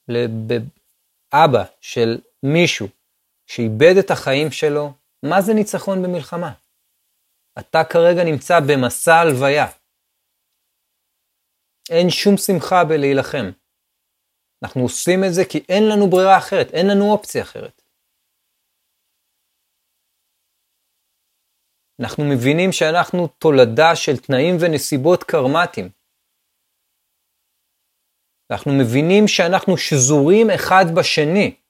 [0.09, 2.89] לאבא של מישהו
[3.51, 4.93] שאיבד את החיים שלו,
[5.31, 6.53] מה זה ניצחון במלחמה?
[7.59, 9.67] אתה כרגע נמצא במסע הלוויה.
[11.91, 13.47] אין שום שמחה בלהילחם.
[14.63, 17.83] אנחנו עושים את זה כי אין לנו ברירה אחרת, אין לנו אופציה אחרת.
[22.03, 25.89] אנחנו מבינים שאנחנו תולדה של תנאים ונסיבות קרמטיים.
[28.53, 31.68] אנחנו מבינים שאנחנו שזורים אחד בשני.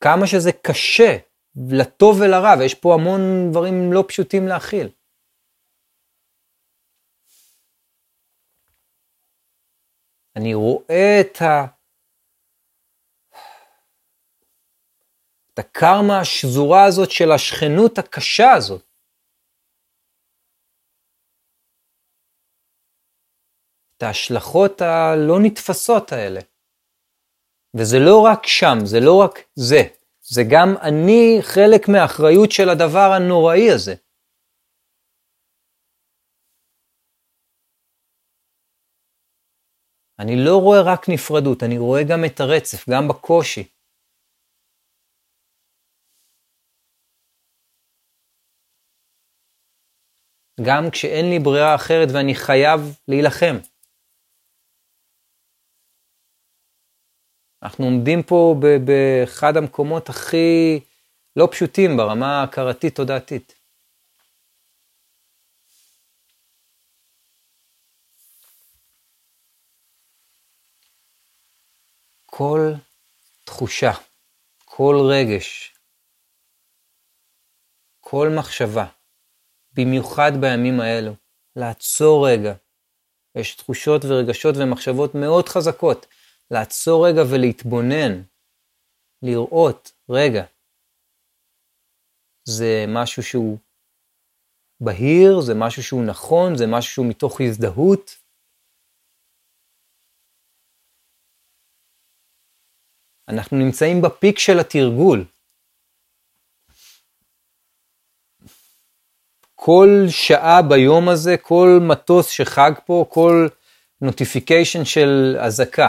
[0.00, 1.16] כמה שזה קשה,
[1.70, 4.88] לטוב ולרע, ויש פה המון דברים לא פשוטים להכיל.
[10.36, 11.66] אני רואה את ה...
[15.54, 18.90] את הקרמה השזורה הזאת של השכנות הקשה הזאת.
[23.96, 26.40] את ההשלכות הלא נתפסות האלה.
[27.76, 29.82] וזה לא רק שם, זה לא רק זה,
[30.22, 33.94] זה גם אני חלק מהאחריות של הדבר הנוראי הזה.
[40.18, 43.68] אני לא רואה רק נפרדות, אני רואה גם את הרצף, גם בקושי.
[50.66, 53.69] גם כשאין לי ברירה אחרת ואני חייב להילחם.
[57.62, 60.80] אנחנו עומדים פה באחד המקומות הכי
[61.36, 63.54] לא פשוטים ברמה ההכרתית-תודעתית.
[72.26, 72.72] כל
[73.44, 73.92] תחושה,
[74.64, 75.74] כל רגש,
[78.00, 78.86] כל מחשבה,
[79.72, 81.12] במיוחד בימים האלו,
[81.56, 82.54] לעצור רגע.
[83.34, 86.06] יש תחושות ורגשות ומחשבות מאוד חזקות.
[86.50, 88.22] לעצור רגע ולהתבונן,
[89.22, 90.44] לראות, רגע,
[92.44, 93.58] זה משהו שהוא
[94.80, 98.10] בהיר, זה משהו שהוא נכון, זה משהו שהוא מתוך הזדהות.
[103.28, 105.24] אנחנו נמצאים בפיק של התרגול.
[109.54, 113.48] כל שעה ביום הזה, כל מטוס שחג פה, כל
[114.00, 115.88] notification של אזעקה.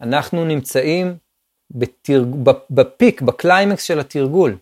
[0.00, 1.06] אנחנו נמצאים
[1.70, 2.28] בתרג...
[2.70, 4.58] ב peak, ב climax של התרגול.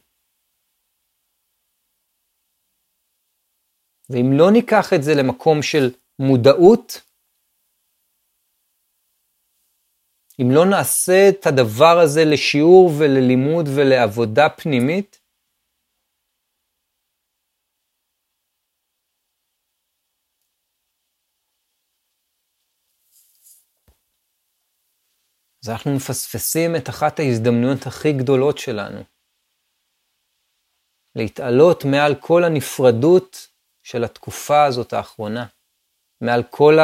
[4.11, 5.85] ואם לא ניקח את זה למקום של
[6.19, 7.07] מודעות,
[10.41, 15.26] אם לא נעשה את הדבר הזה לשיעור וללימוד ולעבודה פנימית,
[25.67, 29.01] אז אנחנו מפספסים את אחת ההזדמנויות הכי גדולות שלנו.
[31.15, 33.37] להתעלות מעל כל הנפרדות
[33.83, 35.47] של התקופה הזאת האחרונה,
[36.21, 36.75] מעל כל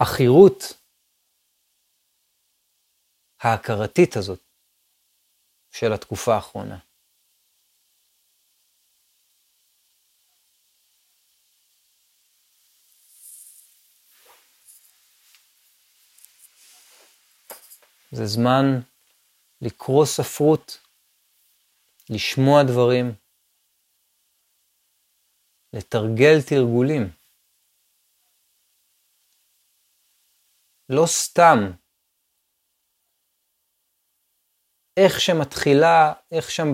[0.00, 0.60] העכירות
[3.42, 4.42] ההכרתית הזאת
[5.70, 6.78] של התקופה האחרונה.
[18.16, 18.64] זה זמן
[19.60, 20.78] לקרוא ספרות,
[22.10, 23.14] לשמוע דברים,
[25.72, 27.02] לתרגל תרגולים.
[30.88, 31.58] לא סתם.
[34.96, 36.68] איך שמתחילה, איך שם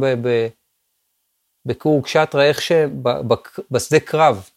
[1.66, 4.51] בקורג שטרה, איך שבשדה קרב,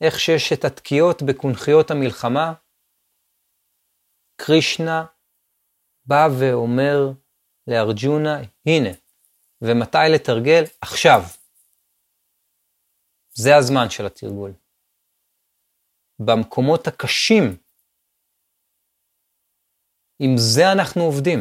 [0.00, 2.63] איך שיש את התקיעות בקונכיות המלחמה,
[4.36, 5.06] קרישנה
[6.04, 6.96] בא ואומר
[7.66, 8.90] לארג'ונה, הנה,
[9.62, 10.62] ומתי לתרגל?
[10.80, 11.20] עכשיו.
[13.34, 14.52] זה הזמן של התרגול.
[16.18, 17.42] במקומות הקשים,
[20.18, 21.38] עם זה אנחנו עובדים.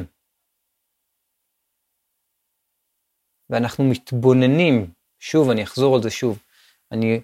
[3.50, 6.44] ואנחנו מתבוננים, שוב, אני אחזור על זה שוב,
[6.92, 7.22] אני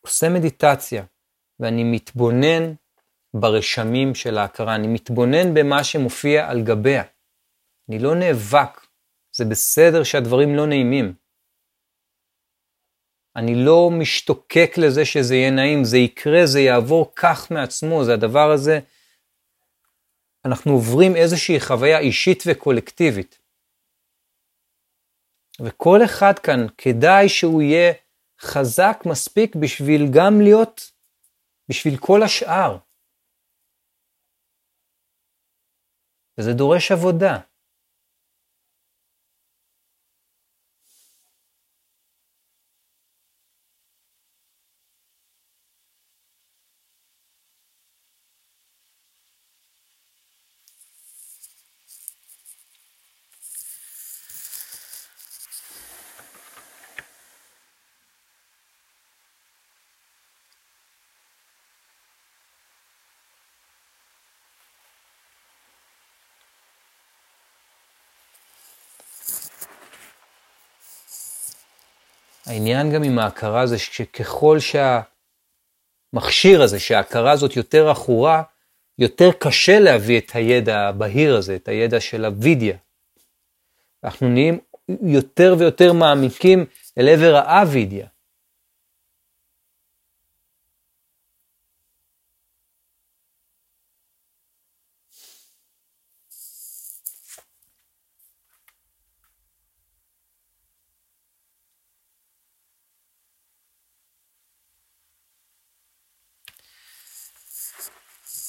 [0.00, 1.04] עושה מדיטציה
[1.60, 2.81] ואני מתבונן
[3.34, 7.02] ברשמים של ההכרה, אני מתבונן במה שמופיע על גביה.
[7.88, 8.86] אני לא נאבק,
[9.32, 11.14] זה בסדר שהדברים לא נעימים.
[13.36, 18.50] אני לא משתוקק לזה שזה יהיה נעים, זה יקרה, זה יעבור כך מעצמו, זה הדבר
[18.50, 18.80] הזה.
[20.44, 23.38] אנחנו עוברים איזושהי חוויה אישית וקולקטיבית.
[25.60, 27.92] וכל אחד כאן, כדאי שהוא יהיה
[28.40, 30.90] חזק מספיק בשביל גם להיות,
[31.68, 32.78] בשביל כל השאר.
[36.38, 37.38] וזה דורש עבודה.
[72.46, 74.58] העניין גם עם ההכרה זה שככל
[76.12, 78.42] שהמכשיר הזה, שההכרה הזאת יותר עכורה,
[78.98, 82.76] יותר קשה להביא את הידע הבהיר הזה, את הידע של הווידיה.
[84.04, 84.58] אנחנו נהיים
[85.02, 86.64] יותר ויותר מעמיקים
[86.98, 88.06] אל עבר האווידיה.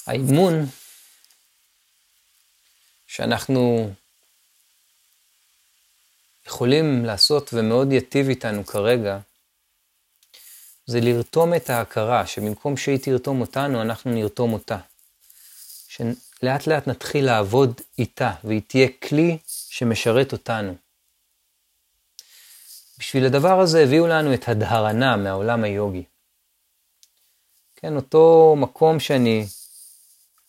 [0.06, 0.66] האימון
[3.06, 3.90] שאנחנו
[6.46, 9.18] יכולים לעשות ומאוד ייטיב איתנו כרגע,
[10.86, 14.78] זה לרתום את ההכרה, שבמקום שהיא תרתום אותנו, אנחנו נרתום אותה.
[15.88, 20.76] שלאט לאט נתחיל לעבוד איתה, והיא תהיה כלי שמשרת אותנו.
[22.98, 26.04] בשביל הדבר הזה הביאו לנו את הדהרנה מהעולם היוגי.
[27.76, 29.46] כן, אותו מקום שאני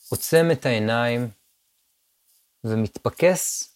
[0.09, 1.29] עוצם את העיניים
[2.63, 3.75] ומתפקס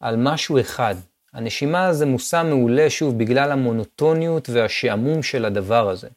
[0.00, 0.94] על משהו אחד.
[1.32, 6.08] הנשימה זה מושא מעולה, שוב, בגלל המונוטוניות והשעמום של הדבר הזה.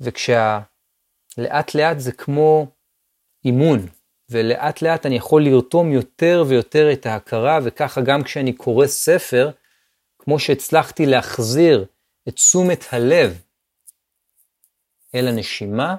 [0.00, 2.66] וכשלאט לאט זה כמו
[3.44, 3.78] אימון,
[4.28, 9.50] ולאט לאט אני יכול לרתום יותר ויותר את ההכרה, וככה גם כשאני קורא ספר,
[10.18, 11.86] כמו שהצלחתי להחזיר
[12.28, 13.42] את תשומת הלב
[15.14, 15.96] אל הנשימה,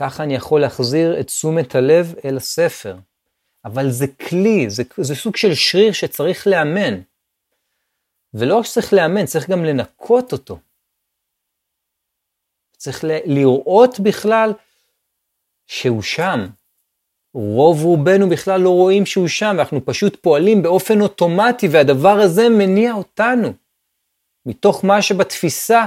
[0.00, 2.96] ככה אני יכול להחזיר את תשומת הלב אל הספר.
[3.64, 7.00] אבל זה כלי, זה, זה סוג של שריר שצריך לאמן.
[8.34, 10.58] ולא רק שצריך לאמן, צריך גם לנקות אותו.
[12.76, 14.52] צריך ל- לראות בכלל
[15.66, 16.46] שהוא שם.
[17.34, 22.92] רוב רובנו בכלל לא רואים שהוא שם, ואנחנו פשוט פועלים באופן אוטומטי, והדבר הזה מניע
[22.92, 23.52] אותנו.
[24.46, 25.84] מתוך מה שבתפיסה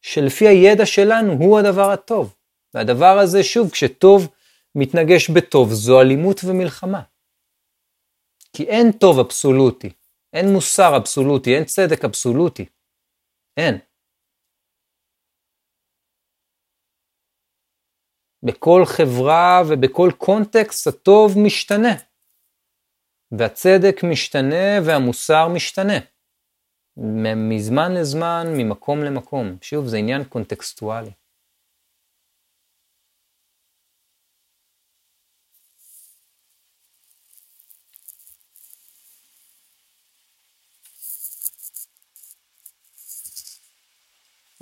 [0.00, 2.34] שלפי הידע שלנו הוא הדבר הטוב.
[2.74, 4.28] והדבר הזה, שוב, כשטוב
[4.74, 7.02] מתנגש בטוב, זו אלימות ומלחמה.
[8.56, 9.90] כי אין טוב אבסולוטי,
[10.32, 12.66] אין מוסר אבסולוטי, אין צדק אבסולוטי.
[13.56, 13.78] אין.
[18.42, 21.94] בכל חברה ובכל קונטקסט הטוב משתנה.
[23.38, 25.98] והצדק משתנה והמוסר משתנה.
[27.36, 29.58] מזמן לזמן, ממקום למקום.
[29.62, 31.10] שוב, זה עניין קונטקסטואלי.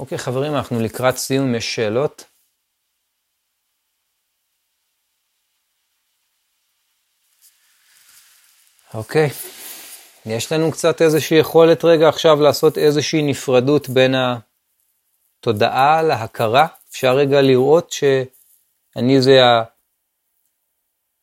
[0.01, 2.25] אוקיי, חברים, אנחנו לקראת סיום, יש שאלות?
[8.95, 9.29] אוקיי,
[10.27, 14.15] יש לנו קצת איזושהי יכולת רגע עכשיו לעשות איזושהי נפרדות בין
[15.41, 16.67] התודעה להכרה.
[16.91, 19.39] אפשר רגע לראות שאני זה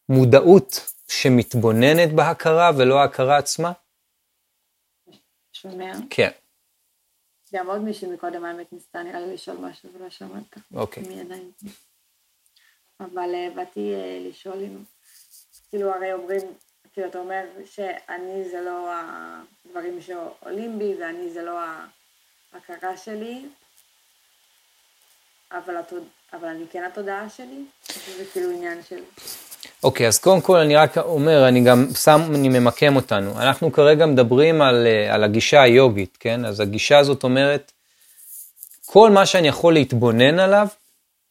[0.10, 3.72] המודעות שמתבוננת בהכרה ולא ההכרה עצמה?
[5.54, 5.92] שומע?
[6.10, 6.32] כן.
[7.54, 10.58] גם עוד מישהי מקודם האמת ניסתה נראה לי לשאול משהו ולא שמעת.
[10.74, 11.04] אוקיי.
[11.04, 11.52] מי עדיין.
[13.00, 14.84] אבל אה, באתי אה, לשאול אם,
[15.70, 16.42] כאילו הרי אומרים,
[16.94, 21.60] כאילו אתה אומר שאני זה לא הדברים שעולים בי ואני זה לא
[22.54, 23.46] ההכרה שלי,
[25.52, 26.04] אבל, התוד...
[26.34, 27.66] אבל אני כן התודעה שלי,
[28.18, 29.04] זה כאילו עניין של...
[29.84, 33.42] אוקיי, אז קודם כל אני רק אומר, אני גם שם, אני ממקם אותנו.
[33.42, 36.46] אנחנו כרגע מדברים על, אה, על הגישה היוגית, כן?
[36.46, 37.72] אז הגישה הזאת אומרת,
[38.86, 40.68] כל מה שאני יכול להתבונן עליו,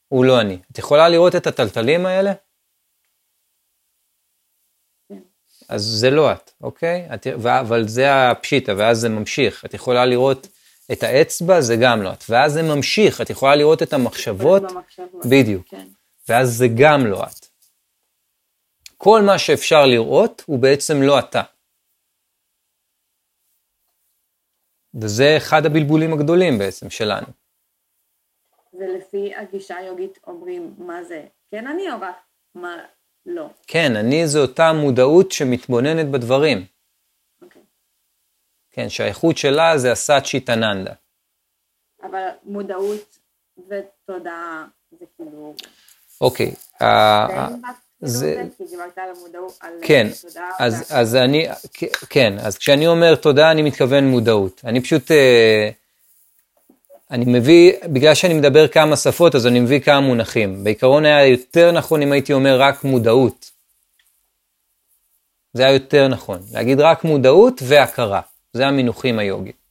[0.09, 0.59] הוא לא אני.
[0.73, 2.33] את יכולה לראות את הטלטלים האלה?
[5.09, 5.19] כן.
[5.69, 7.09] אז זה לא את, אוקיי?
[7.15, 9.65] את, אבל זה הפשיטה, ואז זה ממשיך.
[9.65, 10.49] את יכולה לראות
[10.93, 12.25] את האצבע, זה גם לא את.
[12.29, 14.63] ואז זה ממשיך, את יכולה לראות את המחשבות.
[15.25, 15.69] בדיוק.
[15.69, 15.87] כן.
[16.29, 17.46] ואז זה גם לא את.
[18.97, 21.43] כל מה שאפשר לראות הוא בעצם לא אתה.
[25.03, 27.27] וזה אחד הבלבולים הגדולים בעצם שלנו.
[28.75, 32.17] ולפי הגישה היוגית אומרים מה זה כן אני או רק
[32.55, 32.77] מה
[33.27, 33.51] לא.
[33.67, 36.67] כן, אני זה אותה מודעות שמתבוננת בדברים.
[37.43, 37.63] אוקיי.
[38.71, 40.95] כן, שהאיכות שלה זה הסאצ'י שיטננדה.
[42.03, 43.19] אבל מודעות
[43.69, 45.55] ותודעה זה כאילו...
[46.21, 47.71] אוקיי, זה ה- נראה
[48.01, 48.43] זה-
[49.19, 50.07] המודעות, על כן.
[50.59, 51.47] אז, אז אני,
[52.11, 54.61] כן, אז כשאני אומר תודה, אני מתכוון מודעות.
[54.65, 55.71] אני פשוט, אה,
[57.11, 60.65] אני מביא, בגלל שאני מדבר כמה שפות, אז אני מביא כמה מונחים.
[60.65, 63.51] בעיקרון היה יותר נכון אם הייתי אומר רק מודעות.
[65.53, 66.39] זה היה יותר נכון.
[66.53, 68.21] להגיד רק מודעות והכרה.
[68.53, 69.66] זה המינוחים היוגיים.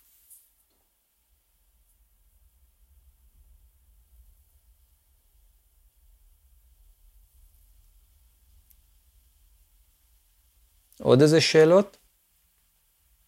[11.05, 11.97] עוד איזה שאלות?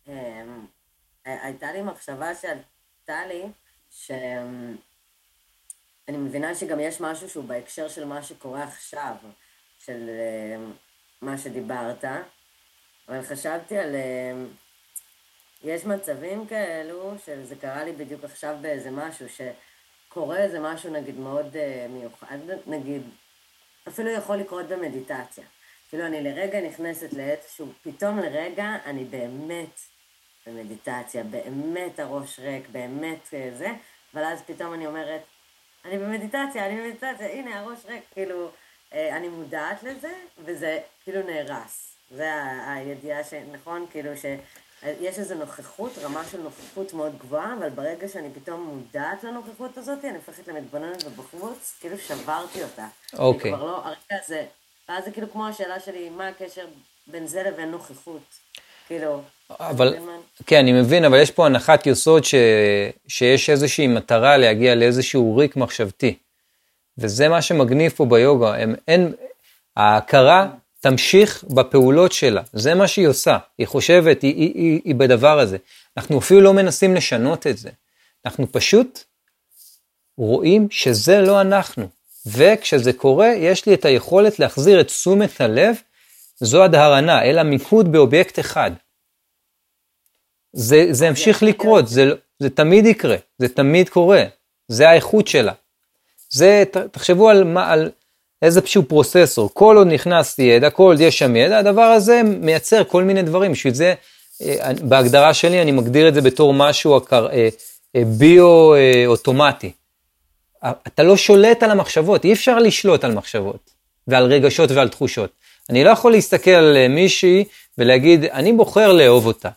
[0.07, 0.65] אמ,
[1.25, 3.43] הייתה לי מחשבה שעלתה לי,
[3.89, 4.77] שאני
[6.07, 9.15] מבינה שגם יש משהו שהוא בהקשר של מה שקורה עכשיו,
[9.79, 10.73] של אמ,
[11.21, 12.03] מה שדיברת,
[13.07, 13.95] אבל חשבתי על...
[13.95, 14.47] אמ,
[15.63, 21.55] יש מצבים כאלו, שזה קרה לי בדיוק עכשיו באיזה משהו, שקורה איזה משהו נגיד מאוד
[21.55, 23.01] אה, מיוחד, נגיד,
[23.87, 25.43] אפילו יכול לקרות במדיטציה.
[25.89, 29.79] כאילו אני לרגע נכנסת לאיזשהו, פתאום לרגע אני באמת
[30.47, 33.67] במדיטציה, באמת הראש ריק, באמת אה, זה,
[34.13, 35.21] אבל אז פתאום אני אומרת,
[35.85, 38.49] אני במדיטציה, אני במדיטציה, הנה הראש ריק, כאילו,
[38.93, 40.13] אה, אני מודעת לזה,
[40.45, 41.95] וזה כאילו נהרס.
[42.11, 42.31] זה
[42.67, 48.63] הידיעה שנכון, כאילו שיש איזו נוכחות, רמה של נוכחות מאוד גבוהה, אבל ברגע שאני פתאום
[48.63, 52.87] מודעת לנוכחות הזאת, אני הופכת למתבוננת ובחוץ, כאילו שברתי אותה.
[53.17, 53.51] אוקיי.
[53.51, 54.45] אני כבר לא, הרגע הזה,
[54.89, 56.65] ואז זה כאילו כמו השאלה שלי, מה הקשר
[57.07, 58.21] בין זה לבין נוכחות?
[58.87, 59.21] כאילו,
[59.59, 59.95] אבל?
[60.45, 62.35] כן, אני מבין, אבל יש פה הנחת יסוד ש,
[63.07, 66.17] שיש איזושהי מטרה להגיע לאיזשהו ריק מחשבתי.
[66.97, 68.55] וזה מה שמגניב פה ביוגה.
[68.55, 69.13] הם, אין,
[69.75, 70.47] ההכרה
[70.79, 73.37] תמשיך בפעולות שלה, זה מה שהיא עושה.
[73.57, 75.57] היא חושבת, היא, היא, היא, היא בדבר הזה.
[75.97, 77.69] אנחנו אפילו לא מנסים לשנות את זה.
[78.25, 79.03] אנחנו פשוט
[80.17, 81.89] רואים שזה לא אנחנו.
[82.31, 85.75] וכשזה קורה, יש לי את היכולת להחזיר את תשומת הלב,
[86.39, 88.71] זו הדהרנה, אלא מיקוד באובייקט אחד.
[90.53, 94.23] זה, זה ימשיך לקרות, זה, לא- זה תמיד יקרה, זה תמיד קורה,
[94.67, 95.53] זה האיכות שלה.
[96.29, 97.91] זה, ת- תחשבו על, מה, על
[98.41, 103.03] איזשהו פרוססור, כל עוד נכנס ידע, כל עוד יש שם ידע, הדבר הזה מייצר כל
[103.03, 103.93] מיני דברים, בשביל זה,
[104.41, 107.49] אה, בהגדרה שלי אני מגדיר את זה בתור משהו הקר- אה,
[107.95, 109.71] אה, ביו-אוטומטי.
[110.65, 113.73] אתה לא שולט על המחשבות, אי אפשר לשלוט על מחשבות
[114.07, 115.31] ועל רגשות ועל תחושות.
[115.69, 117.45] אני לא יכול להסתכל על אה, מישהי
[117.77, 119.49] ולהגיד, אני בוחר לאהוב אותה,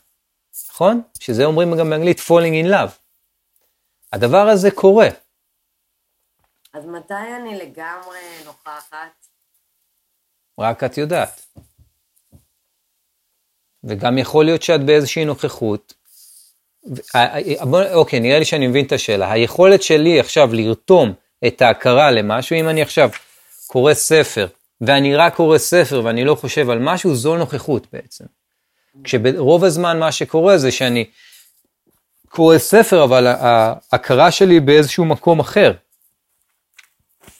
[0.70, 1.02] נכון?
[1.20, 2.92] שזה אומרים גם באנגלית falling in love.
[4.12, 5.08] הדבר הזה קורה.
[6.74, 9.26] אז מתי אני לגמרי נוכחת?
[10.60, 11.46] רק את יודעת.
[13.84, 15.94] וגם יכול להיות שאת באיזושהי נוכחות.
[17.92, 19.32] אוקיי, נראה לי שאני מבין את השאלה.
[19.32, 21.12] היכולת שלי עכשיו לרתום
[21.46, 23.10] את ההכרה למשהו, אם אני עכשיו
[23.66, 24.46] קורא ספר,
[24.80, 28.24] ואני רק קורא ספר ואני לא חושב על משהו, זו נוכחות בעצם.
[29.04, 31.04] כשברוב הזמן מה שקורה זה שאני
[32.28, 35.72] קורא ספר, אבל ההכרה שלי באיזשהו מקום אחר.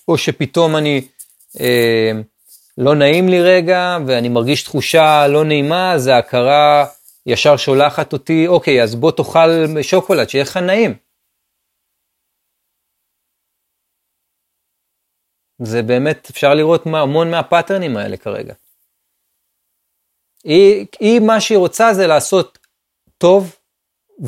[0.09, 1.03] או שפתאום אני,
[1.61, 2.13] אה,
[2.79, 6.87] לא נעים לי רגע, ואני מרגיש תחושה לא נעימה, אז ההכרה
[7.27, 9.49] ישר שולחת אותי, אוקיי, אז בוא תאכל
[9.83, 10.95] שוקולד, שיהיה לך נעים.
[15.63, 18.55] זה באמת, אפשר לראות מה, המון מהפאטרנים האלה כרגע.
[20.45, 22.59] היא, היא, מה שהיא רוצה זה לעשות
[23.19, 23.57] טוב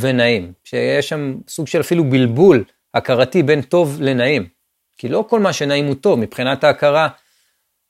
[0.01, 2.65] ונעים, שיש שם סוג של אפילו בלבול
[2.95, 4.49] הכרתי בין טוב לנעים.
[4.99, 7.09] כי לא כל מה שנעים הוא טוב, מבחינת ההכרה,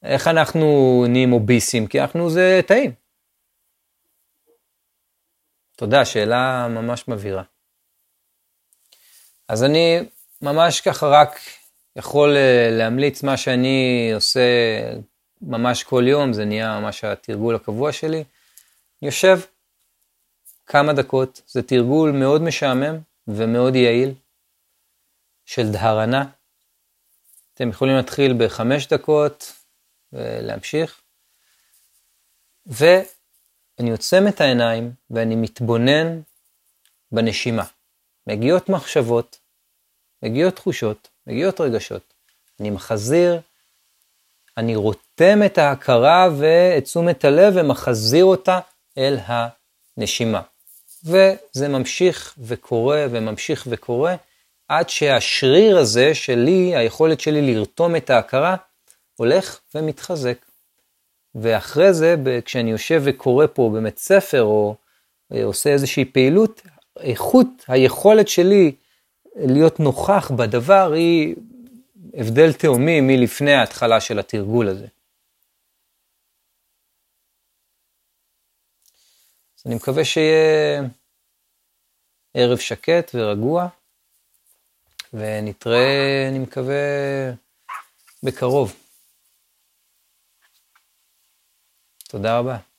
[0.02, 0.66] איך אנחנו
[1.08, 1.86] נהיים אוביסים?
[1.86, 3.01] כי אנחנו זה טעים.
[5.82, 7.42] תודה, שאלה ממש מבהירה.
[9.48, 9.98] אז אני
[10.42, 11.40] ממש ככה רק
[11.96, 14.40] יכול אה, להמליץ מה שאני עושה
[15.40, 18.24] ממש כל יום, זה נהיה ממש התרגול הקבוע שלי.
[19.02, 19.40] יושב
[20.66, 24.14] כמה דקות, זה תרגול מאוד משעמם ומאוד יעיל
[25.44, 26.24] של דהרנה.
[27.54, 29.52] אתם יכולים להתחיל בחמש דקות
[30.12, 31.00] ולהמשיך.
[33.82, 36.20] ואני עוצם את העיניים ואני מתבונן
[37.12, 37.64] בנשימה.
[38.26, 39.38] מגיעות מחשבות,
[40.22, 42.14] מגיעות תחושות, מגיעות רגשות.
[42.60, 43.40] אני מחזיר,
[44.56, 48.60] אני רותם את ההכרה ואת תשומת הלב ומחזיר אותה
[48.98, 50.42] אל הנשימה.
[51.04, 54.16] וזה ממשיך וקורה וממשיך וקורה,
[54.68, 58.56] עד שהשריר הזה שלי, היכולת שלי לרתום את ההכרה,
[59.16, 60.38] הולך ומתחזק.
[61.34, 64.76] ואחרי זה, כשאני יושב וקורא פה באמת ספר, או
[65.32, 66.62] אה, עושה איזושהי פעילות,
[66.96, 68.74] איכות היכולת שלי
[69.36, 71.36] להיות נוכח בדבר היא
[72.14, 74.86] הבדל תהומי מלפני ההתחלה של התרגול הזה.
[79.58, 80.82] אז אני מקווה שיהיה
[82.34, 83.68] ערב שקט ורגוע,
[85.12, 86.74] ונתראה, אני מקווה,
[88.22, 88.81] בקרוב.
[92.12, 92.71] תודה רבה.